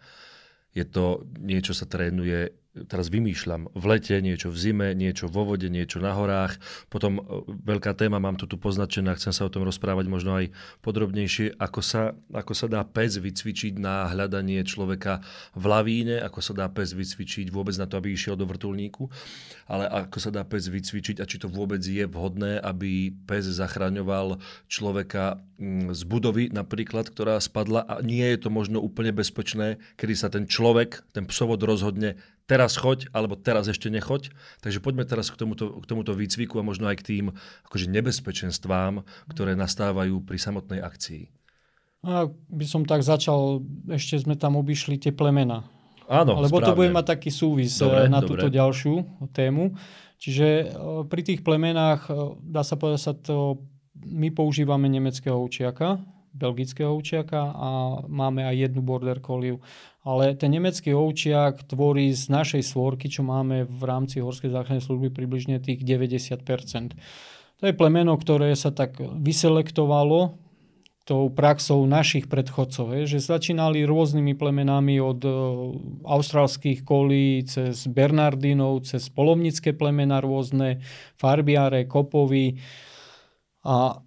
Je 0.71 0.85
to 0.87 1.27
niečo 1.43 1.75
sa 1.75 1.87
trénuje 1.87 2.60
teraz 2.71 3.11
vymýšľam, 3.11 3.75
v 3.75 3.85
lete, 3.91 4.15
niečo 4.23 4.55
v 4.55 4.59
zime, 4.59 4.89
niečo 4.95 5.27
vo 5.27 5.43
vode, 5.43 5.67
niečo 5.67 5.99
na 5.99 6.15
horách. 6.15 6.55
Potom 6.87 7.19
e, 7.19 7.23
veľká 7.67 7.99
téma, 7.99 8.23
mám 8.23 8.39
to 8.39 8.47
tu 8.47 8.55
poznačené, 8.55 9.11
chcem 9.19 9.35
sa 9.35 9.43
o 9.47 9.53
tom 9.53 9.67
rozprávať 9.67 10.07
možno 10.07 10.39
aj 10.39 10.55
podrobnejšie, 10.87 11.59
ako 11.59 11.81
sa, 11.83 12.15
ako 12.31 12.53
sa 12.55 12.71
dá 12.71 12.87
pes 12.87 13.19
vycvičiť 13.19 13.75
na 13.83 14.07
hľadanie 14.07 14.63
človeka 14.63 15.19
v 15.59 15.65
lavíne, 15.67 16.17
ako 16.23 16.39
sa 16.39 16.53
dá 16.55 16.67
pes 16.71 16.95
vycvičiť 16.95 17.51
vôbec 17.51 17.75
na 17.75 17.91
to, 17.91 17.99
aby 17.99 18.15
išiel 18.15 18.39
do 18.39 18.47
vrtulníku, 18.47 19.11
ale 19.67 19.91
ako 19.91 20.19
sa 20.23 20.31
dá 20.31 20.47
pes 20.47 20.71
vycvičiť 20.71 21.19
a 21.19 21.27
či 21.27 21.43
to 21.43 21.51
vôbec 21.51 21.83
je 21.83 22.07
vhodné, 22.07 22.63
aby 22.63 23.11
pes 23.27 23.51
zachraňoval 23.51 24.39
človeka 24.71 25.43
mm, 25.59 25.91
z 25.91 26.03
budovy 26.07 26.55
napríklad, 26.55 27.11
ktorá 27.11 27.35
spadla? 27.43 27.83
A 27.83 27.99
nie 27.99 28.23
je 28.31 28.47
to 28.47 28.49
možno 28.55 28.79
úplne 28.79 29.11
bezpečné, 29.11 29.83
kedy 29.99 30.15
sa 30.15 30.31
ten 30.31 30.47
človek, 30.47 31.03
ten 31.11 31.27
psovod 31.27 31.59
rozhodne 31.67 32.15
teraz 32.51 32.75
choď, 32.75 33.07
alebo 33.15 33.39
teraz 33.39 33.71
ešte 33.71 33.87
nechoď. 33.87 34.35
Takže 34.59 34.83
poďme 34.83 35.07
teraz 35.07 35.31
k 35.31 35.39
tomuto, 35.39 35.79
k 35.79 35.85
tomuto 35.87 36.11
výcviku 36.19 36.59
a 36.59 36.67
možno 36.67 36.91
aj 36.91 36.99
k 36.99 37.07
tým 37.07 37.25
akože 37.71 37.87
nebezpečenstvám, 37.87 39.07
ktoré 39.31 39.55
nastávajú 39.55 40.19
pri 40.27 40.39
samotnej 40.43 40.83
akcii. 40.83 41.31
A 42.03 42.27
by 42.33 42.67
som 42.67 42.83
tak 42.83 43.07
začal, 43.07 43.63
ešte 43.87 44.19
sme 44.19 44.35
tam 44.35 44.59
obišli 44.59 44.99
tie 44.99 45.15
plemena. 45.15 45.63
Áno, 46.11 46.43
Lebo 46.43 46.59
správne. 46.59 46.67
to 46.67 46.79
bude 46.83 46.91
mať 46.91 47.07
taký 47.07 47.31
súvis 47.31 47.79
dobre, 47.79 48.11
na 48.11 48.19
dobre. 48.19 48.35
túto 48.35 48.47
ďalšiu 48.51 48.95
tému. 49.31 49.79
Čiže 50.19 50.47
e, 50.49 50.65
pri 51.07 51.23
tých 51.23 51.47
plemenách, 51.47 52.11
e, 52.11 52.35
dá 52.43 52.67
sa 52.67 52.75
povedať, 52.75 53.01
sa 53.01 53.15
to, 53.15 53.63
my 53.95 54.35
používame 54.35 54.91
nemeckého 54.91 55.39
učiaka, 55.39 56.03
belgického 56.35 56.91
ovčiaka 56.99 57.55
a 57.55 57.69
máme 58.11 58.43
aj 58.43 58.71
jednu 58.71 58.83
border 58.83 59.23
collie. 59.23 59.59
Ale 60.01 60.33
ten 60.33 60.57
nemecký 60.57 60.97
ovčiak 60.97 61.69
tvorí 61.69 62.09
z 62.17 62.33
našej 62.33 62.65
svorky, 62.65 63.13
čo 63.13 63.21
máme 63.21 63.69
v 63.69 63.83
rámci 63.85 64.25
Horskej 64.25 64.49
záchrannej 64.49 64.81
služby 64.81 65.13
približne 65.13 65.61
tých 65.61 65.85
90%. 65.85 66.97
To 67.61 67.65
je 67.69 67.77
plemeno, 67.77 68.17
ktoré 68.17 68.57
sa 68.57 68.73
tak 68.73 68.97
vyselektovalo 68.97 70.41
tou 71.05 71.27
praxou 71.27 71.85
našich 71.91 72.31
predchodcov, 72.31 73.09
že 73.09 73.19
začínali 73.19 73.83
rôznymi 73.83 74.39
plemenami 74.39 75.03
od 75.03 75.21
e, 75.27 75.31
austrálskych 76.07 76.87
kolí 76.87 77.43
cez 77.51 77.91
Bernardinov, 77.91 78.87
cez 78.87 79.11
polovnické 79.11 79.75
plemena 79.75 80.23
rôzne, 80.23 80.79
farbiare, 81.19 81.91
kopovy. 81.91 82.63
A 83.67 83.99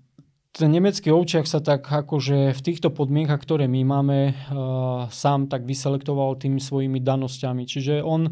ten 0.54 0.70
nemecký 0.70 1.10
ovčiak 1.10 1.50
sa 1.50 1.66
tak 1.66 1.90
akože 1.90 2.54
v 2.54 2.62
týchto 2.62 2.94
podmienkach, 2.94 3.42
ktoré 3.42 3.66
my 3.66 3.82
máme, 3.82 4.20
uh, 4.30 5.10
sám 5.10 5.50
tak 5.50 5.66
vyselektoval 5.66 6.38
tými 6.38 6.62
svojimi 6.62 7.02
danosťami. 7.02 7.66
Čiže 7.66 8.06
on 8.06 8.30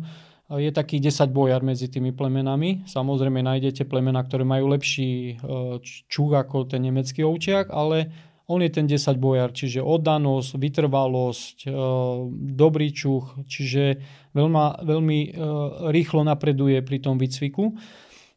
je 0.52 0.70
taký 0.70 1.02
10 1.02 1.32
bojar 1.34 1.66
medzi 1.66 1.90
tými 1.90 2.14
plemenami. 2.14 2.86
Samozrejme 2.86 3.42
nájdete 3.42 3.90
plemena, 3.90 4.22
ktoré 4.22 4.46
majú 4.46 4.70
lepší 4.70 5.42
uh, 5.42 5.82
čuch 5.82 6.32
ako 6.38 6.70
ten 6.70 6.86
nemecký 6.86 7.26
ovčiak, 7.26 7.74
ale 7.74 8.14
on 8.46 8.62
je 8.62 8.70
ten 8.70 8.86
10 8.86 9.18
bojar, 9.18 9.56
čiže 9.56 9.80
oddanosť, 9.80 10.60
vytrvalosť, 10.60 11.72
dobrý 12.52 12.92
čuch, 12.92 13.48
čiže 13.48 13.96
veľma, 14.36 14.84
veľmi 14.84 15.20
rýchlo 15.88 16.28
napreduje 16.28 16.84
pri 16.84 17.00
tom 17.00 17.16
výcviku. 17.16 17.72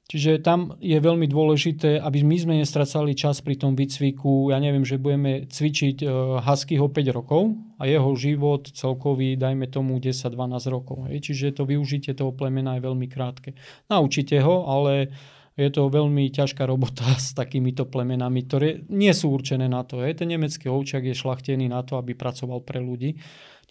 Čiže 0.05 0.45
tam 0.45 0.77
je 0.85 1.01
veľmi 1.01 1.25
dôležité, 1.25 1.97
aby 1.97 2.21
my 2.21 2.37
sme 2.37 2.55
nestracali 2.61 3.17
čas 3.17 3.41
pri 3.41 3.57
tom 3.57 3.73
výcviku. 3.73 4.53
Ja 4.53 4.61
neviem, 4.61 4.85
že 4.85 5.01
budeme 5.01 5.49
cvičiť 5.49 6.05
huskyho 6.45 6.93
5 6.93 7.17
rokov 7.17 7.57
a 7.81 7.89
jeho 7.89 8.13
život 8.13 8.69
celkový, 8.69 9.41
dajme 9.41 9.65
tomu 9.73 9.97
10-12 9.97 10.37
rokov. 10.69 11.09
Čiže 11.09 11.57
to 11.57 11.65
využitie 11.65 12.13
toho 12.13 12.37
plemena 12.37 12.77
je 12.77 12.85
veľmi 12.85 13.09
krátke. 13.09 13.57
Naučite 13.89 14.45
ho, 14.45 14.69
ale 14.69 15.09
je 15.57 15.73
to 15.73 15.89
veľmi 15.89 16.29
ťažká 16.29 16.69
robota 16.69 17.09
s 17.25 17.33
takýmito 17.33 17.89
plemenami, 17.89 18.45
ktoré 18.45 18.85
nie 18.93 19.11
sú 19.17 19.33
určené 19.33 19.73
na 19.73 19.89
to. 19.89 20.05
Ten 20.05 20.29
nemecký 20.29 20.69
ovčak 20.69 21.09
je 21.09 21.17
šlachtený 21.17 21.73
na 21.73 21.81
to, 21.81 21.97
aby 21.97 22.13
pracoval 22.13 22.61
pre 22.61 22.77
ľudí. 22.77 23.17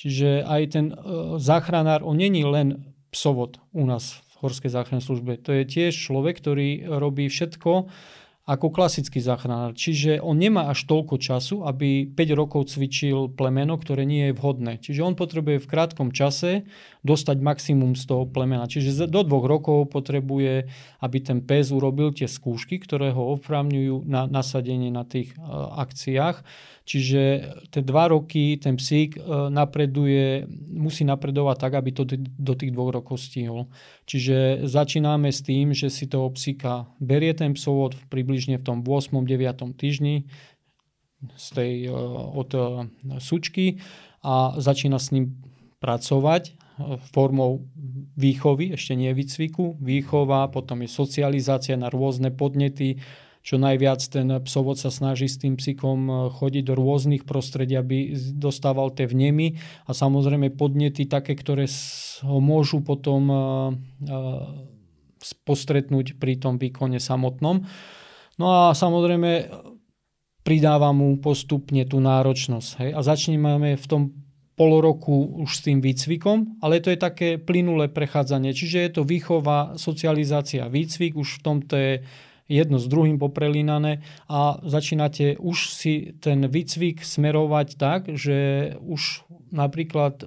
Čiže 0.01 0.49
aj 0.49 0.61
ten 0.73 0.85
záchranár, 1.37 2.01
on 2.01 2.17
není 2.17 2.41
len 2.41 2.89
psovod 3.13 3.61
u 3.69 3.85
nás 3.85 4.17
horskej 4.43 4.69
záchrannej 4.69 5.07
službe. 5.07 5.39
To 5.47 5.55
je 5.55 5.63
tiež 5.63 5.95
človek, 5.95 6.43
ktorý 6.43 6.85
robí 6.99 7.31
všetko 7.31 7.87
ako 8.43 8.75
klasický 8.75 9.23
záchranár. 9.23 9.71
Čiže 9.71 10.19
on 10.19 10.35
nemá 10.35 10.67
až 10.67 10.83
toľko 10.83 11.15
času, 11.15 11.63
aby 11.63 12.11
5 12.11 12.35
rokov 12.35 12.75
cvičil 12.75 13.31
plemeno, 13.31 13.79
ktoré 13.79 14.03
nie 14.03 14.29
je 14.29 14.35
vhodné. 14.35 14.83
Čiže 14.83 14.99
on 14.99 15.15
potrebuje 15.15 15.63
v 15.63 15.69
krátkom 15.71 16.11
čase 16.11 16.67
dostať 17.03 17.37
maximum 17.43 17.99
z 17.99 18.03
toho 18.07 18.23
plemena. 18.23 18.63
Čiže 18.63 19.11
do 19.11 19.27
dvoch 19.27 19.43
rokov 19.43 19.91
potrebuje, 19.91 20.71
aby 21.03 21.17
ten 21.19 21.43
pes 21.43 21.69
urobil 21.69 22.15
tie 22.15 22.31
skúšky, 22.31 22.79
ktoré 22.79 23.11
ho 23.11 23.35
oprávňujú 23.35 24.07
na 24.07 24.23
nasadenie 24.25 24.87
na 24.87 25.03
tých 25.03 25.35
uh, 25.35 25.75
akciách. 25.83 26.47
Čiže 26.83 27.21
tie 27.71 27.79
dva 27.79 28.11
roky 28.11 28.59
ten 28.59 28.75
psík 28.75 29.15
napreduje, 29.47 30.43
musí 30.67 31.07
napredovať 31.07 31.55
tak, 31.55 31.73
aby 31.79 31.95
to 31.95 32.03
do 32.19 32.53
tých 32.59 32.75
dvoch 32.75 32.91
rokov 32.91 33.23
stihol. 33.23 33.71
Čiže 34.03 34.67
začíname 34.67 35.31
s 35.31 35.39
tým, 35.47 35.71
že 35.71 35.87
si 35.87 36.11
toho 36.11 36.27
psíka 36.35 36.91
berie 36.99 37.31
ten 37.31 37.55
psovod 37.55 37.95
približne 38.11 38.59
v 38.59 38.67
tom 38.67 38.77
8. 38.83 39.15
9. 39.15 39.79
týždni 39.79 40.27
z 41.39 41.47
tej, 41.55 41.73
od 42.35 42.51
sučky 43.23 43.79
a 44.19 44.59
začína 44.59 44.99
s 44.99 45.15
ním 45.15 45.39
pracovať 45.79 46.62
formou 47.13 47.69
výchovy, 48.17 48.73
ešte 48.73 48.97
nie 48.97 49.13
výcviku, 49.13 49.77
výchova, 49.77 50.49
potom 50.49 50.81
je 50.81 50.89
socializácia 50.89 51.77
na 51.77 51.93
rôzne 51.93 52.33
podnety, 52.33 52.97
čo 53.43 53.59
najviac 53.59 53.99
ten 54.07 54.31
psovod 54.47 54.79
sa 54.79 54.87
snaží 54.87 55.27
s 55.27 55.35
tým 55.35 55.59
psíkom 55.59 56.31
chodiť 56.31 56.63
do 56.63 56.79
rôznych 56.79 57.27
prostredí, 57.27 57.75
aby 57.75 58.15
dostával 58.39 58.95
tie 58.95 59.03
vnemy 59.03 59.59
a 59.83 59.91
samozrejme 59.91 60.55
podnety 60.55 61.03
také, 61.03 61.35
ktoré 61.35 61.67
ho 62.23 62.39
môžu 62.39 62.79
potom 62.79 63.27
postretnúť 65.43 66.15
pri 66.15 66.39
tom 66.39 66.55
výkone 66.55 67.03
samotnom. 67.03 67.67
No 68.39 68.47
a 68.47 68.71
samozrejme 68.71 69.51
pridáva 70.47 70.95
mu 70.95 71.19
postupne 71.19 71.83
tú 71.83 71.99
náročnosť. 71.99 72.69
Hej? 72.79 72.89
A 72.95 72.99
začneme 73.03 73.75
v 73.75 73.85
tom 73.91 74.22
pol 74.53 74.81
roku 74.81 75.41
už 75.41 75.49
s 75.49 75.63
tým 75.65 75.81
výcvikom, 75.81 76.61
ale 76.61 76.77
to 76.77 76.93
je 76.93 76.99
také 77.01 77.41
plynulé 77.41 77.89
prechádzanie. 77.89 78.53
Čiže 78.53 78.77
je 78.85 78.91
to 78.93 79.01
výchova, 79.01 79.75
socializácia, 79.81 80.69
výcvik, 80.69 81.17
už 81.17 81.41
v 81.41 81.43
tomto 81.43 81.73
je 81.73 81.93
jedno 82.45 82.77
s 82.77 82.85
druhým 82.91 83.17
poprelínané 83.17 84.03
a 84.27 84.59
začínate 84.61 85.39
už 85.39 85.73
si 85.73 86.13
ten 86.19 86.45
výcvik 86.45 87.01
smerovať 87.01 87.67
tak, 87.79 88.11
že 88.13 88.71
už 88.83 89.25
napríklad 89.49 90.21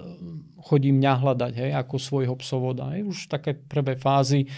chodím 0.59 0.99
mňa 0.99 1.13
hľadať 1.23 1.53
hej, 1.55 1.71
ako 1.77 1.95
svojho 1.95 2.35
psovoda. 2.41 2.91
Hej. 2.91 3.07
Už 3.07 3.17
také 3.31 3.55
prvé 3.55 3.95
fázy 3.95 4.49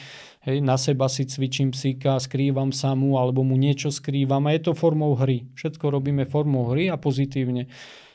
hej, 0.48 0.64
na 0.64 0.80
seba 0.80 1.06
si 1.12 1.30
cvičím 1.30 1.70
psíka, 1.70 2.18
skrývam 2.18 2.74
sa 2.74 2.98
mu 2.98 3.20
alebo 3.20 3.46
mu 3.46 3.60
niečo 3.60 3.94
skrývam 3.94 4.50
a 4.50 4.56
je 4.56 4.66
to 4.66 4.74
formou 4.74 5.14
hry. 5.14 5.46
Všetko 5.54 5.94
robíme 5.94 6.26
formou 6.26 6.72
hry 6.74 6.90
a 6.90 6.98
pozitívne. 6.98 7.70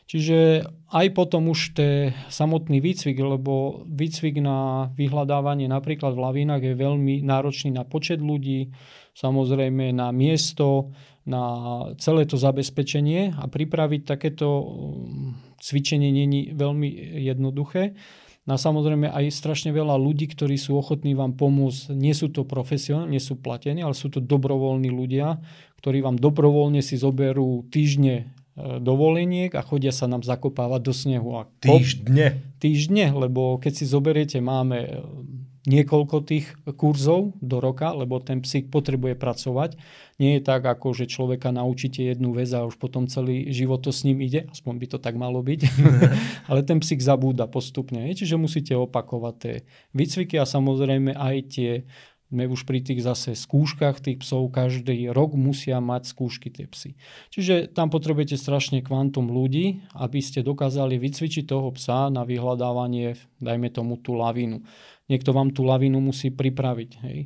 Čiže 0.05 0.69
aj 0.93 1.07
potom 1.17 1.49
už 1.49 1.73
te 1.73 2.13
samotný 2.29 2.85
výcvik, 2.85 3.17
lebo 3.17 3.83
výcvik 3.89 4.37
na 4.45 4.93
vyhľadávanie 4.93 5.65
napríklad 5.65 6.13
v 6.13 6.25
lavínach 6.29 6.61
je 6.61 6.77
veľmi 6.77 7.25
náročný 7.25 7.73
na 7.73 7.89
počet 7.89 8.21
ľudí, 8.21 8.69
samozrejme 9.17 9.97
na 9.97 10.13
miesto, 10.13 10.93
na 11.25 11.43
celé 11.97 12.29
to 12.29 12.37
zabezpečenie 12.37 13.33
a 13.33 13.49
pripraviť 13.49 14.03
takéto 14.05 14.47
cvičenie 15.57 16.13
není 16.13 16.53
veľmi 16.53 16.89
jednoduché. 17.25 17.97
No 18.45 18.55
a 18.55 18.59
samozrejme 18.61 19.09
aj 19.09 19.33
strašne 19.33 19.73
veľa 19.73 19.97
ľudí, 19.97 20.29
ktorí 20.29 20.61
sú 20.61 20.77
ochotní 20.77 21.17
vám 21.17 21.33
pomôcť. 21.33 21.97
Nie 21.97 22.13
sú 22.13 22.29
to 22.29 22.45
profesionálni, 22.45 23.17
nie 23.17 23.23
sú 23.25 23.41
platení, 23.41 23.81
ale 23.81 23.97
sú 23.97 24.13
to 24.13 24.21
dobrovoľní 24.21 24.93
ľudia, 24.93 25.41
ktorí 25.81 26.05
vám 26.05 26.21
dobrovoľne 26.21 26.85
si 26.85 27.01
zoberú 27.01 27.65
týždne 27.73 28.37
dovoleniek 28.57 29.51
a 29.59 29.67
chodia 29.67 29.91
sa 29.91 30.07
nám 30.07 30.23
zakopávať 30.23 30.81
do 30.83 30.95
snehu. 30.95 31.31
A 31.35 31.51
kop, 31.59 31.83
týždne? 31.83 32.55
Týždne, 32.63 33.11
lebo 33.11 33.59
keď 33.59 33.73
si 33.83 33.85
zoberiete, 33.85 34.39
máme 34.39 35.03
niekoľko 35.65 36.17
tých 36.29 36.53
kurzov 36.77 37.33
do 37.41 37.57
roka, 37.57 37.89
lebo 37.97 38.21
ten 38.21 38.45
psík 38.45 38.69
potrebuje 38.69 39.17
pracovať. 39.17 39.81
Nie 40.21 40.39
je 40.39 40.43
tak, 40.45 40.69
ako 40.69 40.93
že 40.93 41.09
človeka 41.09 41.51
naučíte 41.51 42.05
jednu 42.05 42.37
vec 42.37 42.53
a 42.53 42.69
už 42.69 42.77
potom 42.77 43.09
celý 43.09 43.49
život 43.49 43.81
to 43.81 43.91
s 43.91 44.05
ním 44.05 44.21
ide, 44.21 44.45
aspoň 44.53 44.75
by 44.77 44.87
to 44.93 44.99
tak 45.01 45.17
malo 45.17 45.41
byť, 45.41 45.61
ale 46.53 46.61
ten 46.69 46.85
psík 46.85 47.01
zabúda 47.01 47.49
postupne. 47.49 48.05
Čiže 48.13 48.37
musíte 48.37 48.77
opakovať 48.77 49.35
tie 49.41 49.55
výcviky 49.97 50.37
a 50.37 50.45
samozrejme 50.45 51.17
aj 51.17 51.37
tie 51.49 51.71
sme 52.33 52.51
už 52.51 52.65
pri 52.65 52.81
tých 52.81 53.05
zase 53.05 53.37
skúškach 53.37 54.01
tých 54.01 54.25
psov, 54.25 54.51
každý 54.51 55.13
rok 55.13 55.37
musia 55.37 55.79
mať 55.79 56.09
skúšky 56.09 56.49
tie 56.51 56.67
psy. 56.67 56.97
Čiže 57.31 57.71
tam 57.71 57.93
potrebujete 57.93 58.35
strašne 58.35 58.81
kvantum 58.81 59.31
ľudí, 59.31 59.85
aby 59.95 60.19
ste 60.19 60.41
dokázali 60.43 60.97
vycvičiť 60.99 61.45
toho 61.47 61.71
psa 61.77 62.09
na 62.09 62.27
vyhľadávanie, 62.27 63.15
dajme 63.39 63.69
tomu 63.71 64.01
tú 64.01 64.17
lavinu. 64.17 64.65
niekto 65.09 65.37
vám 65.37 65.53
tú 65.53 65.69
lavinu 65.69 66.01
musí 66.01 66.33
pripraviť. 66.33 66.91
Hej. 67.05 67.19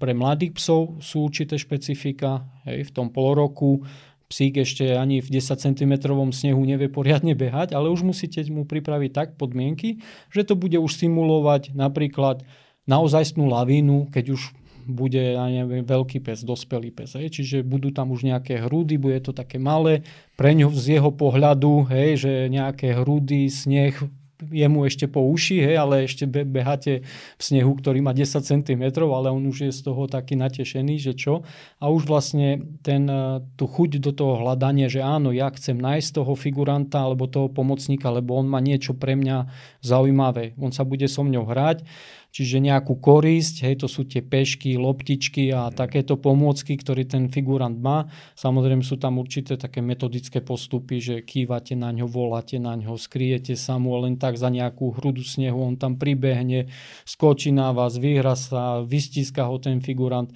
Pre 0.00 0.12
mladých 0.16 0.56
psov 0.56 1.00
sú 1.04 1.28
určité 1.28 1.60
špecifika. 1.60 2.48
Hej. 2.64 2.88
V 2.88 2.94
tom 2.94 3.12
pol 3.12 3.36
roku 3.36 3.84
psík 4.28 4.60
ešte 4.60 4.92
ani 4.92 5.24
v 5.24 5.28
10 5.40 5.56
cm 5.56 5.92
snehu 6.32 6.60
nevie 6.64 6.88
poriadne 6.92 7.32
behať, 7.32 7.72
ale 7.72 7.88
už 7.88 8.04
musíte 8.04 8.44
mu 8.52 8.68
pripraviť 8.68 9.10
tak 9.12 9.28
podmienky, 9.40 10.04
že 10.28 10.44
to 10.44 10.52
bude 10.52 10.76
už 10.76 10.92
simulovať 10.92 11.72
napríklad 11.72 12.44
naozajstnú 12.88 13.44
lavínu, 13.46 14.08
keď 14.10 14.34
už 14.34 14.56
bude, 14.88 15.20
ja 15.20 15.44
neviem, 15.52 15.84
veľký 15.84 16.24
pes, 16.24 16.40
dospelý 16.40 16.88
pes. 16.96 17.12
Hej. 17.12 17.36
Čiže 17.38 17.56
budú 17.60 17.92
tam 17.92 18.08
už 18.08 18.24
nejaké 18.24 18.64
hrúdy, 18.64 18.96
bude 18.96 19.20
to 19.20 19.36
také 19.36 19.60
malé. 19.60 20.00
Pre 20.34 20.48
ňo 20.48 20.72
z 20.72 20.98
jeho 20.98 21.12
pohľadu, 21.12 21.84
hej, 21.92 22.24
že 22.24 22.32
nejaké 22.48 22.96
hrúdy, 22.96 23.52
sneh, 23.52 23.92
je 24.38 24.66
mu 24.70 24.86
ešte 24.86 25.10
po 25.10 25.26
uši, 25.28 25.60
hej, 25.66 25.76
ale 25.76 26.06
ešte 26.06 26.24
beháte 26.30 27.02
v 27.36 27.42
snehu, 27.42 27.74
ktorý 27.74 27.98
má 28.00 28.14
10 28.14 28.38
cm, 28.38 28.82
ale 29.02 29.28
on 29.34 29.42
už 29.50 29.68
je 29.68 29.72
z 29.74 29.80
toho 29.82 30.06
taký 30.06 30.38
natešený, 30.38 30.94
že 31.02 31.12
čo. 31.18 31.42
A 31.82 31.90
už 31.90 32.06
vlastne 32.06 32.62
ten, 32.86 33.10
e, 33.10 33.42
tú 33.58 33.66
chuť 33.66 33.98
do 33.98 34.14
toho 34.14 34.38
hľadania, 34.38 34.86
že 34.86 35.02
áno, 35.02 35.34
ja 35.34 35.50
chcem 35.50 35.74
nájsť 35.74 36.22
toho 36.22 36.32
figuranta 36.38 37.02
alebo 37.02 37.26
toho 37.26 37.50
pomocníka, 37.50 38.14
lebo 38.14 38.38
on 38.38 38.46
má 38.46 38.62
niečo 38.62 38.94
pre 38.94 39.18
mňa 39.18 39.50
zaujímavé. 39.82 40.54
On 40.54 40.70
sa 40.70 40.86
bude 40.86 41.10
so 41.10 41.26
mňou 41.26 41.44
hrať 41.44 41.82
Čiže 42.28 42.60
nejakú 42.60 43.00
korisť, 43.00 43.64
hej, 43.64 43.80
to 43.80 43.88
sú 43.88 44.04
tie 44.04 44.20
pešky, 44.20 44.76
loptičky 44.76 45.48
a 45.48 45.72
takéto 45.72 46.20
pomôcky, 46.20 46.76
ktorý 46.76 47.08
ten 47.08 47.32
figurant 47.32 47.80
má. 47.80 48.04
Samozrejme 48.36 48.84
sú 48.84 49.00
tam 49.00 49.16
určité 49.16 49.56
také 49.56 49.80
metodické 49.80 50.44
postupy, 50.44 51.00
že 51.00 51.14
kývate 51.24 51.72
na 51.72 51.88
ňo, 51.88 52.04
voláte 52.04 52.60
na 52.60 52.76
ňo, 52.76 53.00
skriete 53.00 53.56
sa 53.56 53.80
mu 53.80 53.96
len 54.04 54.20
tak 54.20 54.36
za 54.36 54.52
nejakú 54.52 55.00
hrudu 55.00 55.24
snehu, 55.24 55.56
on 55.56 55.80
tam 55.80 55.96
pribehne, 55.96 56.68
skočí 57.08 57.48
na 57.48 57.72
vás, 57.72 57.96
vyhra 57.96 58.36
sa, 58.36 58.84
vystíska 58.84 59.48
ho 59.48 59.56
ten 59.56 59.80
figurant. 59.80 60.28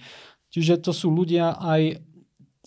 Čiže 0.53 0.85
to 0.85 0.93
sú 0.97 1.13
ľudia 1.13 1.57
aj 1.61 2.12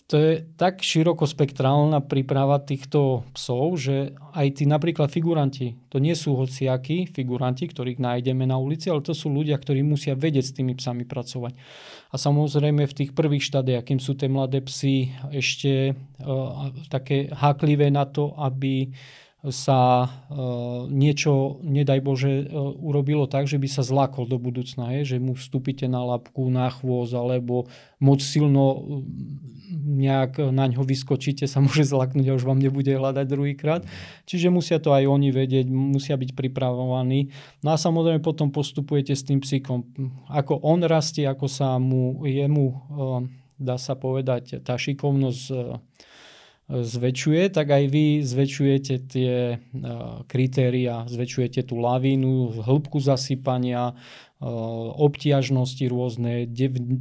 to 0.06 0.14
je 0.22 0.32
tak 0.54 0.86
širokospektrálna 0.86 1.98
príprava 2.06 2.62
týchto 2.62 3.26
psov, 3.34 3.74
že 3.74 4.14
aj 4.38 4.62
tí 4.62 4.64
napríklad 4.64 5.10
figuranti, 5.10 5.74
to 5.90 5.98
nie 5.98 6.14
sú 6.14 6.38
hociakí 6.38 7.10
figuranti, 7.10 7.66
ktorých 7.66 7.98
nájdeme 7.98 8.46
na 8.46 8.54
ulici, 8.54 8.86
ale 8.86 9.02
to 9.02 9.18
sú 9.18 9.34
ľudia, 9.34 9.58
ktorí 9.58 9.82
musia 9.82 10.14
vedieť 10.14 10.46
s 10.46 10.54
tými 10.54 10.78
psami 10.78 11.02
pracovať. 11.10 11.58
A 12.14 12.16
samozrejme 12.22 12.86
v 12.86 12.96
tých 13.02 13.10
prvých 13.18 13.50
štádiách, 13.50 13.82
akým 13.82 13.98
sú 13.98 14.14
tie 14.14 14.30
mladé 14.30 14.62
psy 14.62 15.10
ešte 15.34 15.98
uh, 15.98 16.70
také 16.86 17.26
háklivé 17.34 17.90
na 17.90 18.06
to, 18.06 18.30
aby 18.38 18.94
sa 19.50 20.06
uh, 20.06 20.90
niečo, 20.90 21.62
nedaj 21.62 22.00
Bože, 22.02 22.46
uh, 22.46 22.74
urobilo 22.82 23.30
tak, 23.30 23.46
že 23.46 23.58
by 23.62 23.68
sa 23.70 23.86
zlákol 23.86 24.26
do 24.26 24.38
budúcna, 24.42 24.94
je? 24.98 25.14
že 25.14 25.16
mu 25.22 25.38
vstúpite 25.38 25.86
na 25.86 26.02
labku, 26.02 26.50
na 26.50 26.66
chôz, 26.70 27.14
alebo 27.14 27.70
moc 28.02 28.18
silno 28.18 28.64
uh, 28.74 28.78
nejak 29.86 30.50
na 30.50 30.66
ňo 30.66 30.82
vyskočíte, 30.82 31.46
sa 31.46 31.62
môže 31.62 31.86
zlaknúť 31.86 32.26
a 32.30 32.36
už 32.38 32.46
vám 32.46 32.58
nebude 32.58 32.90
hľadať 32.90 33.26
druhýkrát. 33.26 33.82
Čiže 34.26 34.50
musia 34.50 34.82
to 34.82 34.90
aj 34.90 35.06
oni 35.06 35.30
vedieť, 35.30 35.70
musia 35.70 36.18
byť 36.18 36.34
pripravovaní. 36.34 37.30
No 37.62 37.74
a 37.74 37.76
samozrejme 37.78 38.22
potom 38.22 38.50
postupujete 38.50 39.14
s 39.14 39.26
tým 39.26 39.38
psíkom. 39.38 39.86
Ako 40.30 40.58
on 40.62 40.82
rastie, 40.86 41.26
ako 41.26 41.46
sa 41.46 41.78
mu, 41.78 42.26
jemu, 42.26 42.66
uh, 42.66 43.20
dá 43.56 43.78
sa 43.78 43.94
povedať, 43.94 44.60
tá 44.66 44.74
šikovnosť 44.76 45.44
zväčšuje, 46.66 47.54
tak 47.54 47.70
aj 47.70 47.84
vy 47.86 48.04
zväčšujete 48.26 48.94
tie 49.06 49.34
e, 49.54 49.56
kritéria, 50.26 51.06
zväčšujete 51.06 51.62
tú 51.62 51.78
lavínu, 51.78 52.58
hĺbku 52.66 52.98
zasypania, 52.98 53.94
e, 53.94 54.50
obtiažnosti 54.98 55.86
rôzne, 55.86 56.50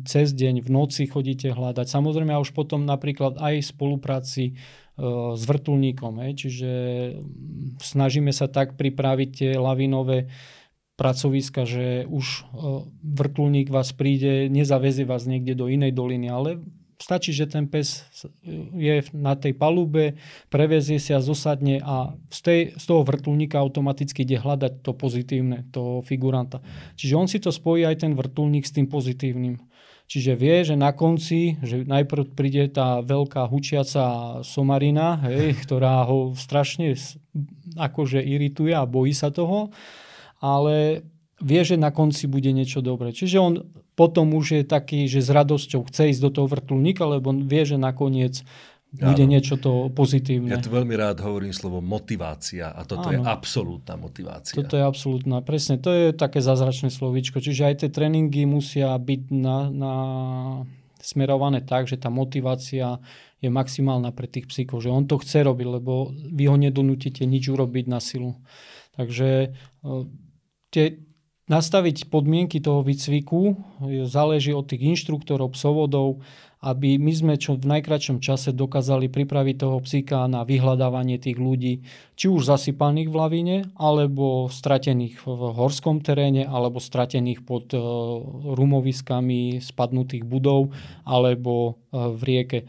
cez 0.05 0.37
deň, 0.37 0.61
v 0.61 0.69
noci 0.69 1.09
chodíte 1.09 1.49
hľadať. 1.49 1.89
Samozrejme 1.89 2.37
a 2.37 2.43
už 2.45 2.53
potom 2.53 2.85
napríklad 2.85 3.41
aj 3.41 3.65
v 3.65 3.69
spolupráci 3.73 4.43
e, 4.45 4.53
s 5.33 5.41
vrtulníkom. 5.49 6.21
Čiže 6.21 6.71
snažíme 7.81 8.29
sa 8.29 8.45
tak 8.45 8.77
pripraviť 8.77 9.29
tie 9.33 9.51
lavinové 9.57 10.29
pracoviska, 10.95 11.67
že 11.67 12.07
už 12.07 12.47
vrtulník 13.03 13.67
vás 13.67 13.91
príde, 13.91 14.47
nezavezie 14.47 15.03
vás 15.03 15.27
niekde 15.27 15.51
do 15.51 15.67
inej 15.67 15.91
doliny, 15.91 16.31
ale 16.31 16.63
Stačí, 16.95 17.35
že 17.35 17.43
ten 17.51 17.67
pes 17.67 18.07
je 18.71 19.03
na 19.11 19.35
tej 19.35 19.51
palube, 19.51 20.15
prevezie 20.47 20.95
sa, 20.95 21.19
zosadne 21.19 21.83
a 21.83 22.15
z, 22.31 22.39
tej, 22.39 22.61
z 22.79 22.83
toho 22.87 23.03
vrtulníka 23.03 23.59
automaticky 23.59 24.23
ide 24.23 24.39
hľadať 24.39 24.79
to 24.79 24.95
pozitívne, 24.95 25.67
toho 25.75 25.99
figuranta. 26.07 26.63
Čiže 26.95 27.13
on 27.19 27.27
si 27.27 27.43
to 27.43 27.51
spojí 27.51 27.83
aj 27.83 28.07
ten 28.07 28.15
vrtulník 28.15 28.63
s 28.63 28.71
tým 28.71 28.87
pozitívnym. 28.87 29.59
Čiže 30.05 30.37
vie, 30.37 30.55
že 30.61 30.77
na 30.77 30.93
konci, 30.93 31.57
že 31.65 31.81
najprv 31.81 32.37
príde 32.37 32.69
tá 32.69 33.01
veľká 33.01 33.49
hučiaca 33.49 34.39
somarina, 34.45 35.17
hej, 35.25 35.57
ktorá 35.65 36.05
ho 36.05 36.31
strašne 36.37 36.93
akože 37.75 38.21
irituje 38.21 38.71
a 38.71 38.85
bojí 38.85 39.11
sa 39.11 39.33
toho, 39.33 39.73
ale 40.39 41.01
vie, 41.41 41.61
že 41.67 41.75
na 41.75 41.91
konci 41.91 42.31
bude 42.31 42.51
niečo 42.55 42.79
dobré. 42.79 43.11
Čiže 43.11 43.37
on 43.39 43.53
potom 43.95 44.35
už 44.35 44.61
je 44.61 44.63
taký, 44.63 45.07
že 45.07 45.23
s 45.23 45.29
radosťou 45.31 45.87
chce 45.87 46.15
ísť 46.15 46.21
do 46.21 46.31
toho 46.31 46.47
vrtulníka, 46.47 47.03
lebo 47.07 47.31
vie, 47.31 47.63
že 47.63 47.79
nakoniec 47.79 48.43
bude 48.95 49.27
Áno. 49.27 49.31
niečo 49.35 49.59
to 49.59 49.91
pozitívne. 49.91 50.55
Ja 50.55 50.63
tu 50.63 50.71
veľmi 50.71 50.95
rád 50.95 51.19
hovorím 51.19 51.51
slovo 51.51 51.83
motivácia 51.83 52.71
a 52.71 52.87
toto 52.87 53.11
Áno. 53.11 53.13
je 53.13 53.19
absolútna 53.27 53.99
motivácia. 53.99 54.55
Toto 54.55 54.79
je 54.79 54.83
absolútna, 54.87 55.43
presne, 55.43 55.75
to 55.75 55.91
je 55.91 56.05
také 56.15 56.39
zázračné 56.39 56.87
slovíčko. 56.87 57.43
Čiže 57.43 57.67
aj 57.67 57.75
tie 57.83 57.89
tréningy 57.91 58.47
musia 58.47 58.95
byť 58.95 59.21
na, 59.35 59.57
na 59.67 59.93
smerované 61.03 61.59
tak, 61.59 61.91
že 61.91 61.99
tá 61.99 62.07
motivácia 62.07 63.03
je 63.43 63.49
maximálna 63.51 64.15
pre 64.15 64.31
tých 64.31 64.47
psíkov, 64.47 64.79
že 64.81 64.89
on 64.89 65.05
to 65.05 65.19
chce 65.19 65.43
robiť, 65.43 65.67
lebo 65.67 66.15
vy 66.15 66.47
ho 66.47 66.55
nedonútite 66.55 67.27
nič 67.27 67.51
urobiť 67.51 67.85
na 67.91 67.99
silu. 67.99 68.39
Takže 68.95 69.29
e, 69.29 69.47
tie, 70.71 71.03
nastaviť 71.45 72.09
podmienky 72.09 72.57
toho 72.57 72.81
výcviku 72.81 73.53
záleží 74.09 74.49
od 74.49 74.65
tých 74.65 74.97
inštruktorov, 74.97 75.53
psovodov, 75.53 76.25
aby 76.65 76.97
my 76.97 77.13
sme 77.13 77.33
čo 77.37 77.53
v 77.53 77.69
najkračšom 77.77 78.17
čase 78.17 78.49
dokázali 78.49 79.05
pripraviť 79.05 79.55
toho 79.61 79.77
psíka 79.85 80.25
na 80.25 80.41
vyhľadávanie 80.41 81.21
tých 81.21 81.37
ľudí, 81.37 81.85
či 82.17 82.25
už 82.25 82.49
zasypaných 82.49 83.13
v 83.13 83.15
lavíne, 83.15 83.57
alebo 83.77 84.49
stratených 84.49 85.21
v 85.21 85.41
horskom 85.53 86.01
teréne, 86.01 86.49
alebo 86.49 86.81
stratených 86.81 87.45
pod 87.45 87.69
e, 87.69 87.77
rumoviskami 88.57 89.61
spadnutých 89.61 90.25
budov, 90.25 90.73
alebo 91.05 91.77
e, 91.93 92.17
v 92.17 92.21
rieke. 92.25 92.59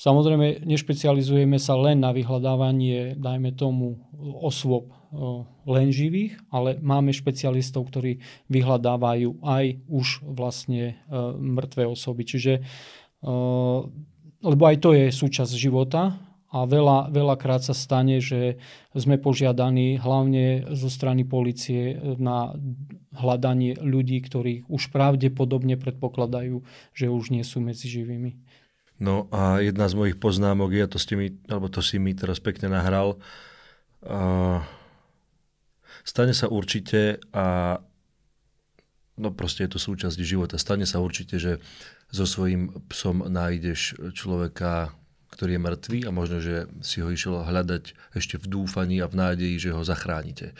Samozrejme, 0.00 0.64
nešpecializujeme 0.64 1.60
sa 1.60 1.76
len 1.76 2.00
na 2.00 2.16
vyhľadávanie, 2.16 3.20
dajme 3.20 3.52
tomu, 3.52 4.00
osôb 4.40 4.96
len 5.68 5.92
živých, 5.92 6.40
ale 6.48 6.80
máme 6.80 7.12
špecialistov, 7.12 7.92
ktorí 7.92 8.24
vyhľadávajú 8.48 9.44
aj 9.44 9.64
už 9.92 10.24
vlastne 10.24 10.94
e, 10.96 11.14
mŕtve 11.36 11.84
osoby. 11.84 12.22
Čiže, 12.24 12.52
e, 12.56 12.62
lebo 14.40 14.62
aj 14.64 14.76
to 14.80 14.96
je 14.96 15.12
súčasť 15.12 15.52
života 15.52 16.16
a 16.48 16.58
veľa, 16.64 17.12
veľakrát 17.12 17.60
sa 17.60 17.76
stane, 17.76 18.24
že 18.24 18.56
sme 18.96 19.20
požiadaní 19.20 20.00
hlavne 20.00 20.72
zo 20.80 20.88
strany 20.88 21.28
policie 21.28 21.98
na 22.16 22.56
hľadanie 23.12 23.76
ľudí, 23.76 24.18
ktorých 24.24 24.66
už 24.66 24.88
pravdepodobne 24.90 25.76
predpokladajú, 25.76 26.64
že 26.96 27.06
už 27.12 27.34
nie 27.36 27.44
sú 27.44 27.60
medzi 27.60 27.86
živými. 27.90 28.34
No 29.00 29.32
a 29.32 29.64
jedna 29.64 29.88
z 29.88 29.96
mojich 29.96 30.20
poznámok 30.20 30.76
je, 30.76 30.84
to, 30.84 30.98
ste 31.00 31.16
mi, 31.16 31.32
alebo 31.48 31.72
to 31.72 31.80
si 31.80 31.96
mi 31.96 32.12
teraz 32.12 32.36
pekne 32.36 32.68
nahral, 32.68 33.16
uh 34.04 34.60
Stane 36.04 36.32
sa 36.32 36.48
určite 36.48 37.20
a 37.30 37.78
no 39.20 39.28
proste 39.30 39.68
je 39.68 39.76
to 39.76 39.80
súčasť 39.80 40.16
života. 40.24 40.56
Stane 40.56 40.88
sa 40.88 41.02
určite, 41.02 41.36
že 41.36 41.60
so 42.08 42.24
svojím 42.24 42.72
psom 42.88 43.28
nájdeš 43.28 43.94
človeka, 44.16 44.96
ktorý 45.30 45.60
je 45.60 45.64
mŕtvý 45.64 45.98
a 46.08 46.10
možno, 46.10 46.40
že 46.40 46.66
si 46.80 47.04
ho 47.04 47.08
išiel 47.12 47.44
hľadať 47.44 48.16
ešte 48.16 48.40
v 48.40 48.46
dúfaní 48.48 48.98
a 49.04 49.06
v 49.06 49.18
nádeji, 49.18 49.70
že 49.70 49.76
ho 49.76 49.84
zachránite. 49.84 50.56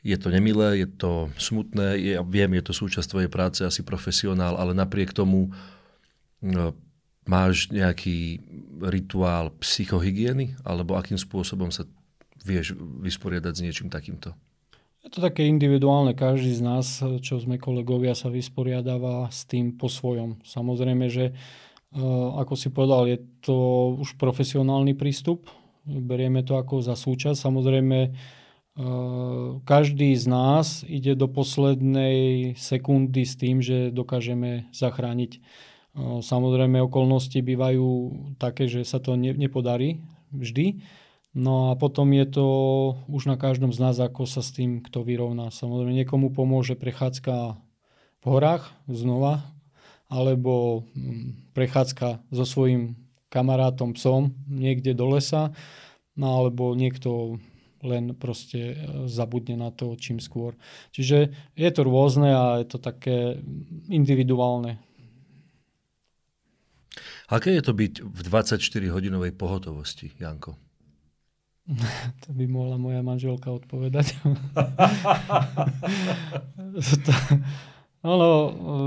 Je 0.00 0.16
to 0.16 0.32
nemilé, 0.32 0.84
je 0.84 0.88
to 0.88 1.28
smutné, 1.36 1.96
ja 2.00 2.24
viem, 2.24 2.56
je 2.56 2.64
to 2.64 2.72
súčasť 2.72 3.08
tvojej 3.08 3.30
práce, 3.30 3.60
asi 3.60 3.84
profesionál, 3.84 4.56
ale 4.56 4.72
napriek 4.72 5.12
tomu 5.12 5.52
no, 6.40 6.72
máš 7.28 7.68
nejaký 7.72 8.40
rituál 8.80 9.52
psychohygieny, 9.60 10.56
alebo 10.64 10.96
akým 10.96 11.20
spôsobom 11.20 11.68
sa 11.68 11.84
vieš 12.40 12.76
vysporiadať 12.78 13.52
s 13.52 13.64
niečím 13.64 13.88
takýmto? 13.92 14.32
Je 15.00 15.08
to 15.08 15.24
také 15.24 15.48
individuálne. 15.48 16.12
Každý 16.12 16.52
z 16.52 16.62
nás, 16.64 16.86
čo 17.24 17.40
sme 17.40 17.56
kolegovia, 17.56 18.12
sa 18.12 18.28
vysporiadáva 18.28 19.32
s 19.32 19.48
tým 19.48 19.76
po 19.76 19.88
svojom. 19.88 20.44
Samozrejme, 20.44 21.08
že 21.08 21.32
e, 21.32 21.34
ako 22.36 22.52
si 22.52 22.68
povedal, 22.68 23.08
je 23.08 23.18
to 23.40 23.56
už 23.96 24.20
profesionálny 24.20 24.92
prístup. 24.92 25.48
Berieme 25.88 26.44
to 26.44 26.60
ako 26.60 26.84
za 26.84 26.92
súčasť. 26.92 27.40
Samozrejme, 27.40 28.12
každý 29.66 30.14
z 30.14 30.24
nás 30.30 30.86
ide 30.86 31.18
do 31.18 31.26
poslednej 31.26 32.54
sekundy 32.54 33.26
s 33.26 33.34
tým, 33.36 33.58
že 33.60 33.90
dokážeme 33.90 34.70
zachrániť. 34.70 35.42
Samozrejme 35.98 36.78
okolnosti 36.78 37.34
bývajú 37.34 37.88
také, 38.38 38.70
že 38.70 38.86
sa 38.86 39.02
to 39.02 39.18
nepodarí 39.18 39.98
vždy. 40.30 40.82
No 41.30 41.70
a 41.70 41.78
potom 41.78 42.10
je 42.10 42.26
to 42.26 42.46
už 43.06 43.30
na 43.30 43.38
každom 43.38 43.70
z 43.70 43.78
nás, 43.78 43.96
ako 44.02 44.26
sa 44.26 44.42
s 44.42 44.50
tým 44.50 44.82
kto 44.82 45.06
vyrovná. 45.06 45.54
Samozrejme 45.54 45.94
niekomu 46.02 46.34
pomôže 46.34 46.74
prechádzka 46.74 47.58
v 48.20 48.24
horách 48.26 48.74
znova, 48.90 49.46
alebo 50.10 50.84
mm, 50.90 51.54
prechádzka 51.54 52.18
so 52.34 52.42
svojím 52.42 52.98
kamarátom 53.30 53.94
psom 53.94 54.34
niekde 54.50 54.90
do 54.90 55.06
lesa, 55.06 55.54
no 56.18 56.42
alebo 56.42 56.74
niekto 56.74 57.38
len 57.80 58.12
proste 58.18 58.74
e, 58.74 58.76
zabudne 59.06 59.54
na 59.54 59.70
to 59.70 59.94
čím 59.96 60.18
skôr. 60.18 60.58
Čiže 60.90 61.32
je 61.54 61.70
to 61.70 61.80
rôzne 61.86 62.28
a 62.28 62.44
je 62.60 62.66
to 62.68 62.78
také 62.82 63.38
individuálne. 63.86 64.82
Aké 67.30 67.54
je 67.54 67.62
to 67.62 67.70
byť 67.70 68.02
v 68.02 68.20
24-hodinovej 68.26 69.32
pohotovosti, 69.38 70.10
Janko? 70.18 70.58
To 72.26 72.34
by 72.34 72.44
mohla 72.50 72.74
moja 72.74 72.98
manželka 73.06 73.54
odpovedať. 73.54 74.18
Ono, 78.00 78.30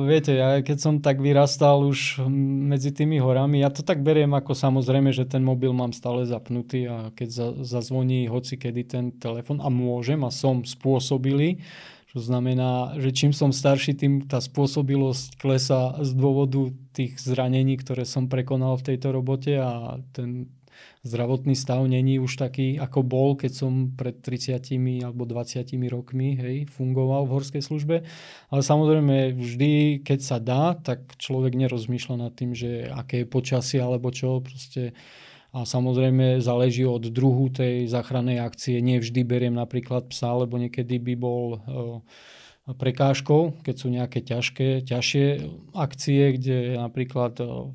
viete, 0.10 0.34
ja 0.34 0.58
keď 0.66 0.78
som 0.82 0.98
tak 0.98 1.22
vyrastal 1.22 1.86
už 1.86 2.26
medzi 2.66 2.90
tými 2.90 3.22
horami, 3.22 3.62
ja 3.62 3.70
to 3.70 3.86
tak 3.86 4.02
beriem 4.02 4.34
ako 4.34 4.58
samozrejme, 4.58 5.14
že 5.14 5.30
ten 5.30 5.46
mobil 5.46 5.70
mám 5.70 5.94
stále 5.94 6.26
zapnutý 6.26 6.90
a 6.90 7.14
keď 7.14 7.30
za, 7.30 7.48
zazvoní 7.62 8.26
hoci 8.26 8.58
kedy 8.58 8.82
ten 8.90 9.06
telefon 9.22 9.62
a 9.62 9.70
môžem 9.70 10.18
a 10.26 10.34
som 10.34 10.66
spôsobili, 10.66 11.62
čo 12.14 12.22
znamená, 12.22 12.94
že 13.02 13.10
čím 13.10 13.34
som 13.34 13.50
starší, 13.50 13.98
tým 13.98 14.14
tá 14.30 14.38
spôsobilosť 14.38 15.42
klesa 15.42 15.98
z 15.98 16.14
dôvodu 16.14 16.70
tých 16.94 17.18
zranení, 17.18 17.74
ktoré 17.82 18.06
som 18.06 18.30
prekonal 18.30 18.78
v 18.78 18.94
tejto 18.94 19.10
robote 19.10 19.58
a 19.58 19.98
ten 20.14 20.54
zdravotný 21.02 21.58
stav 21.58 21.82
není 21.90 22.22
už 22.22 22.38
taký, 22.38 22.78
ako 22.78 23.02
bol, 23.02 23.30
keď 23.34 23.52
som 23.52 23.90
pred 23.98 24.22
30 24.22 24.62
alebo 25.02 25.26
20 25.26 25.74
rokmi 25.90 26.38
hej, 26.38 26.58
fungoval 26.70 27.26
v 27.26 27.34
horskej 27.34 27.64
službe. 27.66 28.06
Ale 28.54 28.62
samozrejme 28.62 29.34
vždy, 29.34 30.06
keď 30.06 30.20
sa 30.22 30.38
dá, 30.38 30.78
tak 30.78 31.18
človek 31.18 31.58
nerozmýšľa 31.58 32.16
nad 32.30 32.34
tým, 32.38 32.54
že 32.54 32.94
aké 32.94 33.26
je 33.26 33.34
počasie 33.34 33.82
alebo 33.82 34.14
čo. 34.14 34.38
Proste 34.40 34.94
a 35.54 35.70
samozrejme 35.70 36.42
záleží 36.42 36.82
od 36.82 37.14
druhu 37.14 37.54
tej 37.54 37.86
záchrannej 37.86 38.42
akcie. 38.42 38.82
Nie 38.82 38.98
vždy 38.98 39.22
beriem 39.22 39.54
napríklad 39.54 40.10
psa, 40.10 40.34
lebo 40.34 40.58
niekedy 40.58 40.98
by 40.98 41.14
bol 41.14 41.44
e, 41.54 41.58
prekážkou, 42.74 43.62
keď 43.62 43.76
sú 43.78 43.88
nejaké 43.94 44.26
ťažké, 44.26 44.82
ťažšie 44.82 45.26
akcie, 45.78 46.42
kde 46.42 46.82
napríklad 46.82 47.38
e, 47.38 47.70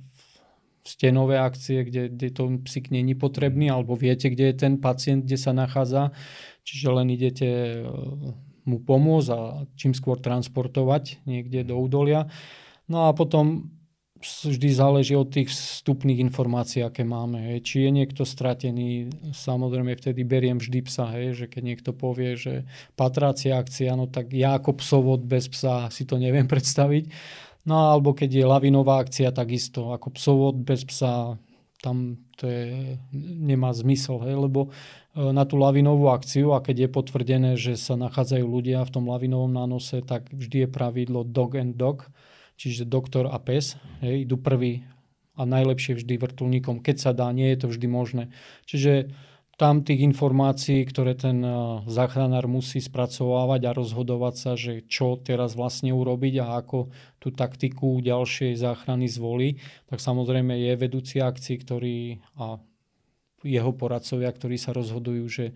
stenové 0.83 1.39
akcie, 1.39 1.87
kde, 1.87 2.11
kde 2.11 2.29
to 2.35 2.43
psík 2.67 2.91
není 2.91 3.15
potrebný, 3.15 3.71
alebo 3.71 3.95
viete, 3.95 4.27
kde 4.27 4.51
je 4.51 4.57
ten 4.59 4.75
pacient, 4.83 5.23
kde 5.23 5.39
sa 5.39 5.55
nachádza, 5.55 6.11
čiže 6.67 6.91
len 6.91 7.15
idete 7.15 7.47
e, 7.47 7.79
mu 8.67 8.83
pomôcť 8.83 9.29
a 9.31 9.41
čím 9.79 9.95
skôr 9.95 10.19
transportovať 10.19 11.23
niekde 11.31 11.63
do 11.63 11.79
údolia. 11.79 12.27
No 12.91 13.07
a 13.07 13.15
potom 13.15 13.71
vždy 14.23 14.69
záleží 14.75 15.15
od 15.15 15.31
tých 15.31 15.51
vstupných 15.51 16.19
informácií, 16.27 16.83
aké 16.83 17.07
máme. 17.07 17.39
Hej. 17.39 17.59
Či 17.65 17.77
je 17.87 17.91
niekto 17.95 18.23
stratený, 18.27 19.11
samozrejme 19.31 19.95
vtedy 19.95 20.27
beriem 20.27 20.59
vždy 20.59 20.79
psa, 20.85 21.07
hej, 21.15 21.39
že 21.39 21.47
keď 21.47 21.63
niekto 21.63 21.91
povie, 21.95 22.35
že 22.35 22.67
patrácia 22.99 23.55
akcia, 23.55 23.95
no 23.95 24.11
tak 24.11 24.35
ja 24.35 24.59
ako 24.59 24.83
psovod 24.83 25.23
bez 25.23 25.47
psa 25.47 25.87
si 25.95 26.03
to 26.03 26.19
neviem 26.19 26.51
predstaviť. 26.53 27.11
No 27.69 27.95
alebo 27.95 28.17
keď 28.17 28.31
je 28.43 28.45
lavinová 28.49 29.05
akcia, 29.05 29.31
takisto 29.31 29.95
ako 29.95 30.15
psovod 30.17 30.57
bez 30.59 30.83
psa, 30.89 31.37
tam 31.79 32.19
to 32.39 32.47
je, 32.47 32.99
nemá 33.15 33.71
zmysel, 33.75 34.19
hej, 34.27 34.35
lebo 34.35 34.71
e, 35.15 35.31
na 35.31 35.47
tú 35.47 35.59
lavinovú 35.59 36.11
akciu 36.11 36.55
a 36.55 36.63
keď 36.63 36.87
je 36.87 36.89
potvrdené, 36.91 37.51
že 37.55 37.79
sa 37.79 37.95
nachádzajú 37.99 38.47
ľudia 38.47 38.83
v 38.83 38.93
tom 38.95 39.11
lavinovom 39.11 39.51
nánose, 39.51 40.03
tak 40.03 40.31
vždy 40.31 40.67
je 40.67 40.69
pravidlo 40.71 41.23
dog 41.27 41.59
and 41.59 41.79
dog, 41.79 42.11
čiže 42.59 42.85
doktor 42.85 43.31
a 43.31 43.39
pes, 43.39 43.79
hej, 44.03 44.27
idú 44.27 44.37
prvý 44.37 44.83
a 45.39 45.47
najlepšie 45.47 45.95
vždy 46.03 46.19
vrtulníkom, 46.19 46.83
keď 46.83 46.97
sa 46.99 47.11
dá, 47.15 47.31
nie 47.31 47.55
je 47.55 47.59
to 47.63 47.67
vždy 47.71 47.87
možné. 47.87 48.25
Čiže 48.67 49.15
tam 49.59 49.83
tých 49.83 50.07
informácií, 50.07 50.87
ktoré 50.87 51.19
ten 51.19 51.43
eh, 51.43 51.53
záchranár 51.91 52.47
musí 52.47 52.79
spracovávať 52.79 53.61
a 53.67 53.75
rozhodovať 53.75 54.35
sa, 54.39 54.53
že 54.55 54.87
čo 54.87 55.19
teraz 55.19 55.59
vlastne 55.59 55.91
urobiť 55.91 56.35
a 56.43 56.63
ako 56.63 56.95
tú 57.19 57.35
taktiku 57.35 57.99
ďalšej 57.99 58.55
záchrany 58.55 59.11
zvolí, 59.11 59.59
tak 59.91 59.99
samozrejme 59.99 60.55
je 60.55 60.73
vedúci 60.79 61.19
akcií, 61.19 61.59
ktorý 61.59 62.23
a 62.39 62.63
jeho 63.43 63.71
poradcovia, 63.75 64.31
ktorí 64.31 64.59
sa 64.59 64.75
rozhodujú, 64.75 65.25
že 65.31 65.47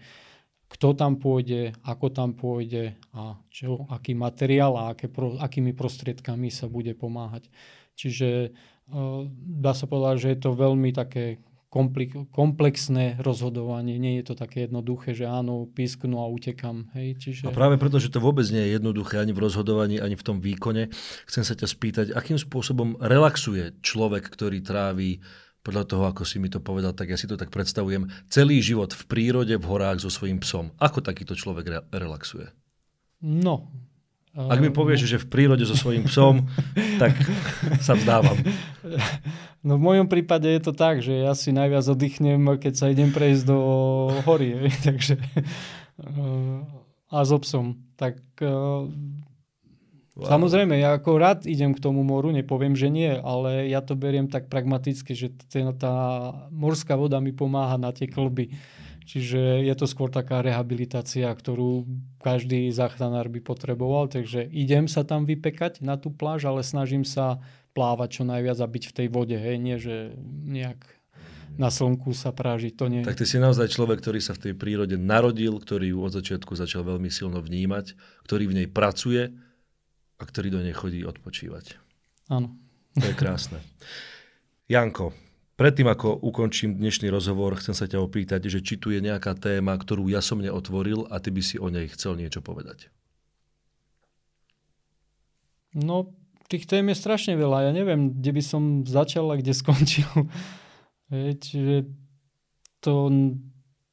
kto 0.72 0.96
tam 0.96 1.20
pôjde, 1.20 1.76
ako 1.84 2.06
tam 2.08 2.32
pôjde 2.32 2.96
a 3.12 3.36
čo, 3.52 3.84
aký 3.92 4.16
materiál 4.16 4.72
a 4.80 4.96
aké, 4.96 5.12
pro, 5.12 5.36
akými 5.36 5.76
prostriedkami 5.76 6.48
sa 6.48 6.64
bude 6.72 6.96
pomáhať. 6.96 7.52
Čiže 7.92 8.56
uh, 8.88 9.28
dá 9.36 9.76
sa 9.76 9.84
povedať, 9.84 10.16
že 10.24 10.28
je 10.32 10.38
to 10.40 10.50
veľmi 10.56 10.96
také 10.96 11.44
komplexné 12.32 13.16
rozhodovanie. 13.24 13.96
Nie 13.96 14.20
je 14.20 14.28
to 14.28 14.34
také 14.36 14.68
jednoduché, 14.68 15.16
že 15.16 15.24
áno, 15.24 15.64
písknu 15.72 16.20
a 16.20 16.28
utekam. 16.28 16.92
Hej, 16.92 17.16
čiže... 17.16 17.48
A 17.48 17.56
práve 17.56 17.80
preto, 17.80 17.96
že 17.96 18.12
to 18.12 18.20
vôbec 18.20 18.44
nie 18.52 18.60
je 18.68 18.76
jednoduché 18.76 19.16
ani 19.16 19.32
v 19.32 19.40
rozhodovaní, 19.40 19.96
ani 19.96 20.12
v 20.12 20.20
tom 20.20 20.36
výkone, 20.44 20.92
chcem 21.24 21.44
sa 21.48 21.56
ťa 21.56 21.64
spýtať, 21.64 22.06
akým 22.12 22.36
spôsobom 22.36 23.00
relaxuje 23.00 23.72
človek, 23.80 24.28
ktorý 24.28 24.60
tráví 24.60 25.24
podľa 25.62 25.84
toho, 25.86 26.04
ako 26.10 26.26
si 26.26 26.42
mi 26.42 26.50
to 26.50 26.58
povedal, 26.58 26.90
tak 26.90 27.14
ja 27.14 27.18
si 27.18 27.30
to 27.30 27.38
tak 27.38 27.54
predstavujem, 27.54 28.10
celý 28.26 28.58
život 28.58 28.90
v 28.90 29.02
prírode, 29.06 29.54
v 29.54 29.66
horách 29.66 30.02
so 30.02 30.10
svojím 30.10 30.42
psom. 30.42 30.74
Ako 30.82 31.02
takýto 31.02 31.38
človek 31.38 31.66
re- 31.70 31.86
relaxuje? 31.94 32.50
No, 33.22 33.70
ak 34.32 34.64
mi 34.64 34.72
povieš, 34.72 35.04
že 35.04 35.20
v 35.20 35.28
prírode 35.28 35.68
so 35.68 35.76
svojím 35.76 36.08
psom, 36.08 36.48
tak 37.02 37.12
sa 37.84 37.92
vzdávam. 37.92 38.40
No 39.60 39.76
v 39.76 39.82
mojom 39.92 40.08
prípade 40.08 40.48
je 40.48 40.62
to 40.64 40.72
tak, 40.72 41.04
že 41.04 41.12
ja 41.12 41.36
si 41.36 41.52
najviac 41.52 41.84
oddychnem, 41.84 42.40
keď 42.56 42.72
sa 42.72 42.88
idem 42.88 43.12
prejsť 43.12 43.44
do 43.44 43.58
hory. 44.24 44.66
Takže, 44.88 45.20
a 47.12 47.16
so 47.28 47.38
psom. 47.44 47.76
Tak 48.00 48.18
wow. 50.18 50.28
Samozrejme, 50.28 50.78
ja 50.78 50.96
ako 50.96 51.10
rád 51.18 51.38
idem 51.48 51.72
k 51.72 51.82
tomu 51.82 52.04
moru, 52.04 52.30
nepoviem, 52.30 52.76
že 52.76 52.88
nie, 52.92 53.10
ale 53.10 53.68
ja 53.68 53.80
to 53.80 53.96
beriem 53.96 54.28
tak 54.28 54.52
pragmaticky, 54.52 55.16
že 55.16 55.32
tá 55.76 55.94
morská 56.52 56.96
voda 56.96 57.18
mi 57.18 57.32
pomáha 57.32 57.80
na 57.80 57.90
tie 57.90 58.08
klby. 58.08 58.52
Čiže 59.02 59.66
je 59.66 59.74
to 59.74 59.90
skôr 59.90 60.14
taká 60.14 60.46
rehabilitácia, 60.46 61.26
ktorú 61.26 61.84
každý 62.22 62.70
záchranár 62.70 63.26
by 63.26 63.42
potreboval. 63.42 64.06
Takže 64.06 64.46
idem 64.46 64.86
sa 64.86 65.02
tam 65.02 65.26
vypekať 65.26 65.82
na 65.82 65.98
tú 65.98 66.14
pláž, 66.14 66.46
ale 66.46 66.62
snažím 66.62 67.02
sa 67.02 67.42
plávať 67.74 68.20
čo 68.20 68.22
najviac 68.22 68.62
a 68.62 68.68
byť 68.70 68.84
v 68.88 68.94
tej 68.94 69.08
vode. 69.10 69.34
Hej, 69.34 69.56
nie, 69.58 69.76
že 69.82 70.14
nejak 70.46 70.78
na 71.58 71.68
slnku 71.68 72.16
sa 72.16 72.32
práži, 72.32 72.72
to 72.72 72.88
nie. 72.88 73.04
Tak 73.04 73.18
ty 73.20 73.28
si 73.28 73.36
naozaj 73.36 73.74
človek, 73.74 74.00
ktorý 74.00 74.20
sa 74.24 74.32
v 74.32 74.48
tej 74.48 74.54
prírode 74.56 74.96
narodil, 74.96 75.58
ktorý 75.58 75.92
ju 75.92 75.98
od 76.00 76.12
začiatku 76.14 76.56
začal 76.56 76.86
veľmi 76.86 77.12
silno 77.12 77.44
vnímať, 77.44 77.92
ktorý 78.24 78.48
v 78.48 78.56
nej 78.64 78.68
pracuje 78.70 79.34
a 80.22 80.24
ktorý 80.24 80.54
do 80.54 80.62
nej 80.62 80.70
chodí 80.70 81.02
odpočívať. 81.02 81.76
Áno. 82.30 82.54
To 82.94 83.06
je 83.10 83.16
krásne. 83.18 83.58
Janko, 84.70 85.10
Predtým, 85.52 85.84
ako 85.84 86.16
ukončím 86.26 86.80
dnešný 86.80 87.12
rozhovor, 87.12 87.54
chcem 87.60 87.76
sa 87.76 87.84
ťa 87.84 88.00
opýtať, 88.00 88.48
že 88.48 88.64
či 88.64 88.80
tu 88.80 88.88
je 88.88 89.04
nejaká 89.04 89.36
téma, 89.36 89.76
ktorú 89.76 90.08
ja 90.08 90.24
som 90.24 90.40
neotvoril 90.40 91.06
a 91.12 91.20
ty 91.20 91.28
by 91.28 91.42
si 91.44 91.60
o 91.60 91.68
nej 91.68 91.92
chcel 91.92 92.16
niečo 92.16 92.40
povedať. 92.40 92.88
No, 95.76 96.16
tých 96.48 96.64
tém 96.64 96.88
je 96.88 96.96
strašne 96.96 97.36
veľa. 97.36 97.68
Ja 97.68 97.72
neviem, 97.72 98.16
kde 98.16 98.32
by 98.32 98.42
som 98.42 98.62
začal 98.88 99.28
a 99.28 99.38
kde 99.40 99.52
skončil. 99.62 100.08
Čiže 101.12 101.86
to, 102.80 102.94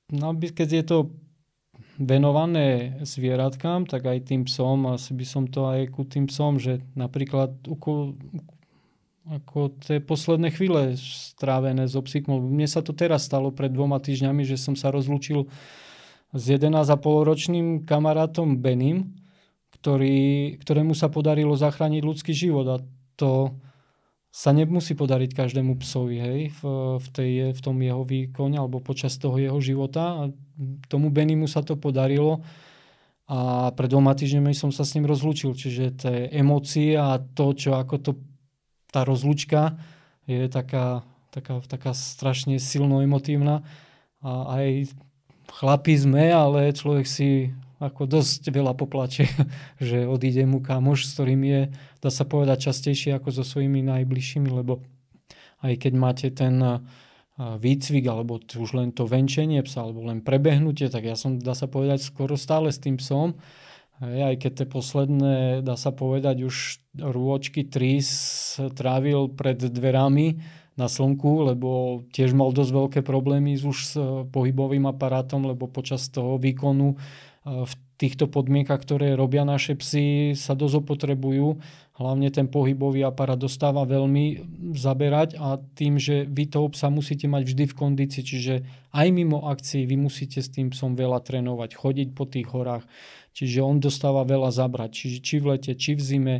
no, 0.09 0.27
keď 0.39 0.69
je 0.73 0.83
to 0.87 0.97
venované 1.99 2.95
zvieratkám, 3.03 3.83
tak 3.83 4.07
aj 4.07 4.31
tým 4.31 4.47
psom, 4.47 4.87
asi 4.87 5.11
by 5.11 5.25
som 5.27 5.43
to 5.51 5.67
aj 5.67 5.91
ku 5.91 6.07
tým 6.07 6.31
psom, 6.31 6.55
že 6.55 6.79
napríklad 6.95 7.59
ako 9.29 9.61
tie 9.83 9.99
posledné 9.99 10.55
chvíle 10.55 10.95
strávené 10.97 11.85
so 11.91 11.99
psíkom. 11.99 12.39
Mne 12.39 12.65
sa 12.71 12.79
to 12.79 12.95
teraz 12.95 13.27
stalo 13.27 13.51
pred 13.51 13.69
dvoma 13.69 13.99
týždňami, 13.99 14.47
že 14.47 14.55
som 14.55 14.79
sa 14.79 14.95
rozlúčil 14.95 15.51
s 16.31 16.43
11,5 16.49 16.97
ročným 17.03 17.83
kamarátom 17.83 18.57
Benim, 18.57 19.19
ktorý, 19.77 20.55
ktorému 20.63 20.95
sa 20.95 21.11
podarilo 21.11 21.53
zachrániť 21.53 22.01
ľudský 22.01 22.33
život. 22.33 22.65
A 22.67 22.77
to 23.19 23.59
sa 24.29 24.53
nemusí 24.53 24.93
podariť 24.93 25.33
každému 25.33 25.81
psovi 25.81 26.17
hej, 26.21 26.41
v, 26.53 26.61
v, 27.01 27.07
tej, 27.09 27.31
v 27.49 27.59
tom 27.65 27.81
jeho 27.81 28.05
výkone 28.05 28.61
alebo 28.61 28.77
počas 28.77 29.17
toho 29.17 29.41
jeho 29.41 29.57
života. 29.57 30.21
A 30.21 30.23
tomu 30.85 31.09
Benimu 31.09 31.49
sa 31.49 31.65
to 31.65 31.73
podarilo 31.73 32.45
a 33.29 33.69
pred 33.77 33.89
dvoma 33.93 34.17
týždňami 34.17 34.57
som 34.57 34.73
sa 34.73 34.81
s 34.81 34.97
ním 34.97 35.05
rozlúčil, 35.05 35.53
čiže 35.53 36.01
tie 36.01 36.33
emócie 36.33 36.97
a 36.97 37.21
to, 37.21 37.53
čo 37.53 37.77
ako 37.77 37.95
to, 38.01 38.11
tá 38.89 39.05
rozlúčka 39.05 39.77
je 40.25 40.49
taká, 40.49 41.05
taká, 41.29 41.61
taká 41.61 41.93
strašne 41.93 42.57
silno 42.57 43.05
emotívna 43.05 43.61
a 44.25 44.57
aj 44.57 44.93
chlapi 45.61 45.93
sme, 45.93 46.33
ale 46.33 46.73
človek 46.73 47.05
si 47.05 47.53
ako 47.79 48.05
dosť 48.05 48.51
veľa 48.51 48.75
poplače, 48.75 49.25
že 49.81 50.05
odíde 50.05 50.43
mu 50.45 50.59
kamoš, 50.59 51.07
s 51.07 51.15
ktorým 51.15 51.41
je, 51.47 51.61
dá 52.03 52.11
sa 52.11 52.27
povedať, 52.27 52.71
častejšie 52.71 53.15
ako 53.15 53.31
so 53.31 53.43
svojimi 53.47 53.81
najbližšími, 53.87 54.51
lebo 54.51 54.83
aj 55.63 55.73
keď 55.75 55.93
máte 55.95 56.27
ten 56.31 56.59
výcvik, 57.39 58.03
alebo 58.11 58.43
už 58.43 58.69
len 58.75 58.91
to 58.91 59.07
venčenie 59.07 59.63
psa, 59.63 59.87
alebo 59.87 60.03
len 60.03 60.19
prebehnutie, 60.19 60.91
tak 60.91 61.07
ja 61.07 61.15
som, 61.15 61.39
dá 61.39 61.55
sa 61.55 61.71
povedať, 61.71 62.03
skoro 62.03 62.35
stále 62.35 62.67
s 62.67 62.83
tým 62.83 62.99
psom. 62.99 63.39
Aj 63.99 64.35
keď 64.35 64.63
tie 64.63 64.67
posledné, 64.67 65.63
dá 65.63 65.75
sa 65.79 65.91
povedať, 65.95 66.43
už 66.43 66.83
rôčky 66.99 67.67
trís 67.67 68.07
trávil 68.75 69.31
pred 69.31 69.59
dverami 69.59 70.39
na 70.79 70.87
slnku, 70.87 71.51
lebo 71.51 72.03
tiež 72.15 72.31
mal 72.31 72.55
dosť 72.55 72.71
veľké 72.71 72.99
problémy 73.03 73.59
už 73.59 73.77
s 73.83 73.93
pohybovým 74.31 74.87
aparátom, 74.87 75.43
lebo 75.43 75.67
počas 75.67 76.07
toho 76.07 76.39
výkonu 76.39 76.95
v 77.47 77.73
týchto 77.99 78.31
podmienkach, 78.31 78.83
ktoré 78.83 79.15
robia 79.15 79.43
naše 79.43 79.75
psy, 79.75 80.31
sa 80.35 80.55
dosť 80.55 80.87
opotrebujú. 80.87 81.59
Hlavne 81.99 82.31
ten 82.31 82.47
pohybový 82.47 83.03
aparát 83.03 83.35
dostáva 83.35 83.83
veľmi 83.83 84.39
zaberať 84.71 85.35
a 85.35 85.59
tým, 85.75 85.99
že 85.99 86.23
vy 86.23 86.47
toho 86.47 86.71
psa 86.71 86.87
musíte 86.87 87.27
mať 87.27 87.43
vždy 87.43 87.63
v 87.67 87.75
kondícii, 87.75 88.23
čiže 88.23 88.53
aj 88.95 89.07
mimo 89.11 89.51
akcií 89.51 89.83
vy 89.83 89.99
musíte 89.99 90.39
s 90.39 90.47
tým 90.47 90.71
psom 90.71 90.95
veľa 90.95 91.19
trénovať, 91.19 91.75
chodiť 91.75 92.09
po 92.15 92.23
tých 92.23 92.47
horách, 92.47 92.87
čiže 93.35 93.59
on 93.59 93.83
dostáva 93.83 94.23
veľa 94.23 94.55
zabrať, 94.55 94.91
čiže 94.95 95.17
či 95.19 95.35
v 95.43 95.45
lete, 95.55 95.75
či 95.75 95.99
v 95.99 96.01
zime, 96.03 96.35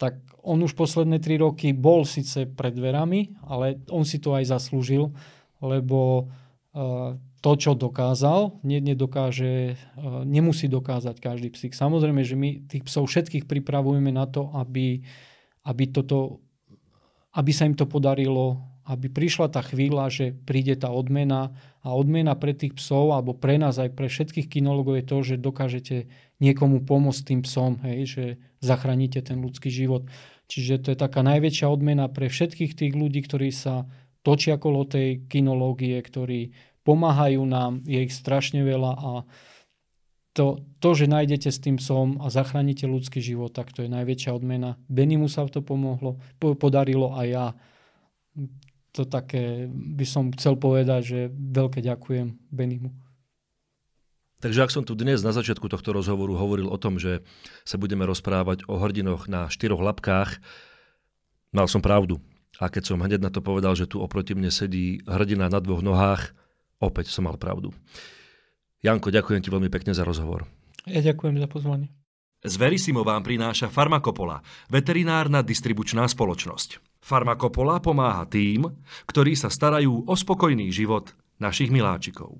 tak 0.00 0.16
on 0.40 0.60
už 0.64 0.72
posledné 0.72 1.20
3 1.20 1.44
roky 1.44 1.76
bol 1.76 2.08
síce 2.08 2.48
pred 2.48 2.72
dverami, 2.72 3.44
ale 3.44 3.84
on 3.92 4.08
si 4.08 4.16
to 4.16 4.32
aj 4.32 4.48
zaslúžil, 4.48 5.12
lebo 5.60 6.32
uh, 6.72 7.16
to, 7.44 7.52
čo 7.60 7.76
dokázal, 7.76 8.64
nie, 8.64 8.80
nedokáže, 8.80 9.76
e, 9.76 10.00
nemusí 10.24 10.64
dokázať 10.64 11.20
každý 11.20 11.52
psík. 11.52 11.76
Samozrejme, 11.76 12.24
že 12.24 12.40
my 12.40 12.64
tých 12.64 12.88
psov 12.88 13.04
všetkých 13.12 13.44
pripravujeme 13.44 14.08
na 14.08 14.24
to, 14.24 14.48
aby, 14.56 15.04
aby, 15.68 15.84
toto, 15.92 16.40
aby 17.36 17.52
sa 17.52 17.68
im 17.68 17.76
to 17.76 17.84
podarilo, 17.84 18.64
aby 18.88 19.12
prišla 19.12 19.52
tá 19.52 19.60
chvíľa, 19.60 20.08
že 20.08 20.32
príde 20.32 20.72
tá 20.80 20.88
odmena 20.88 21.52
a 21.84 21.92
odmena 21.92 22.32
pre 22.32 22.56
tých 22.56 22.80
psov, 22.80 23.12
alebo 23.12 23.36
pre 23.36 23.60
nás 23.60 23.76
aj 23.76 23.92
pre 23.92 24.08
všetkých 24.08 24.48
kinologov 24.48 24.96
je 24.96 25.04
to, 25.04 25.18
že 25.20 25.36
dokážete 25.36 25.96
niekomu 26.40 26.80
pomôcť 26.88 27.22
tým 27.28 27.40
psom, 27.44 27.76
hej, 27.84 28.00
že 28.08 28.24
zachránite 28.64 29.20
ten 29.20 29.44
ľudský 29.44 29.68
život. 29.68 30.08
Čiže 30.48 30.80
to 30.80 30.88
je 30.92 30.98
taká 31.00 31.20
najväčšia 31.20 31.68
odmena 31.68 32.08
pre 32.08 32.32
všetkých 32.32 32.72
tých 32.72 32.92
ľudí, 32.96 33.20
ktorí 33.20 33.52
sa 33.52 33.84
točia 34.24 34.56
kolo 34.56 34.88
tej 34.88 35.28
kinológie, 35.28 36.00
ktorí 36.00 36.72
pomáhajú 36.84 37.42
nám, 37.48 37.80
je 37.88 38.04
ich 38.04 38.12
strašne 38.12 38.60
veľa 38.62 38.92
a 38.94 39.12
to, 40.34 40.66
to, 40.82 40.90
že 40.98 41.06
nájdete 41.06 41.48
s 41.48 41.62
tým 41.62 41.78
psom 41.78 42.18
a 42.18 42.26
zachránite 42.26 42.90
ľudský 42.90 43.22
život, 43.22 43.54
tak 43.54 43.70
to 43.70 43.86
je 43.86 43.90
najväčšia 43.90 44.34
odmena. 44.34 44.76
Benimu 44.90 45.30
sa 45.30 45.46
to 45.46 45.62
pomohlo, 45.62 46.18
podarilo 46.38 47.14
a 47.14 47.22
ja 47.22 47.46
to 48.94 49.06
také 49.06 49.70
by 49.70 50.06
som 50.06 50.34
chcel 50.34 50.58
povedať, 50.58 51.00
že 51.02 51.20
veľké 51.30 51.82
ďakujem 51.82 52.34
Benimu. 52.50 52.94
Takže 54.42 54.60
ak 54.60 54.74
som 54.74 54.84
tu 54.84 54.92
dnes 54.92 55.24
na 55.24 55.32
začiatku 55.32 55.66
tohto 55.72 55.94
rozhovoru 55.96 56.36
hovoril 56.36 56.68
o 56.68 56.76
tom, 56.76 57.00
že 57.00 57.24
sa 57.64 57.80
budeme 57.80 58.04
rozprávať 58.04 58.68
o 58.68 58.76
hrdinoch 58.76 59.24
na 59.24 59.48
štyroch 59.48 59.80
labkách, 59.80 60.36
mal 61.54 61.64
som 61.64 61.80
pravdu. 61.80 62.20
A 62.62 62.70
keď 62.70 62.92
som 62.92 63.02
hneď 63.02 63.24
na 63.24 63.34
to 63.34 63.42
povedal, 63.42 63.74
že 63.74 63.88
tu 63.88 63.98
oproti 63.98 64.36
mne 64.36 64.52
sedí 64.52 65.02
hrdina 65.08 65.50
na 65.50 65.58
dvoch 65.58 65.82
nohách, 65.82 66.36
Opäť 66.82 67.10
som 67.10 67.26
mal 67.26 67.38
pravdu. 67.38 67.74
Janko, 68.84 69.08
ďakujem 69.08 69.40
ti 69.40 69.48
veľmi 69.48 69.72
pekne 69.72 69.96
za 69.96 70.04
rozhovor. 70.04 70.44
Ja 70.84 71.00
ďakujem 71.00 71.40
za 71.40 71.48
pozvanie. 71.48 71.88
Z 72.44 72.60
Verisimo 72.60 73.00
vám 73.00 73.24
prináša 73.24 73.72
Farmakopola, 73.72 74.44
veterinárna 74.68 75.40
distribučná 75.40 76.04
spoločnosť. 76.04 77.00
Farmakopola 77.00 77.80
pomáha 77.80 78.28
tým, 78.28 78.68
ktorí 79.08 79.32
sa 79.32 79.48
starajú 79.48 80.04
o 80.04 80.12
spokojný 80.12 80.68
život 80.68 81.16
našich 81.40 81.72
miláčikov. 81.72 82.36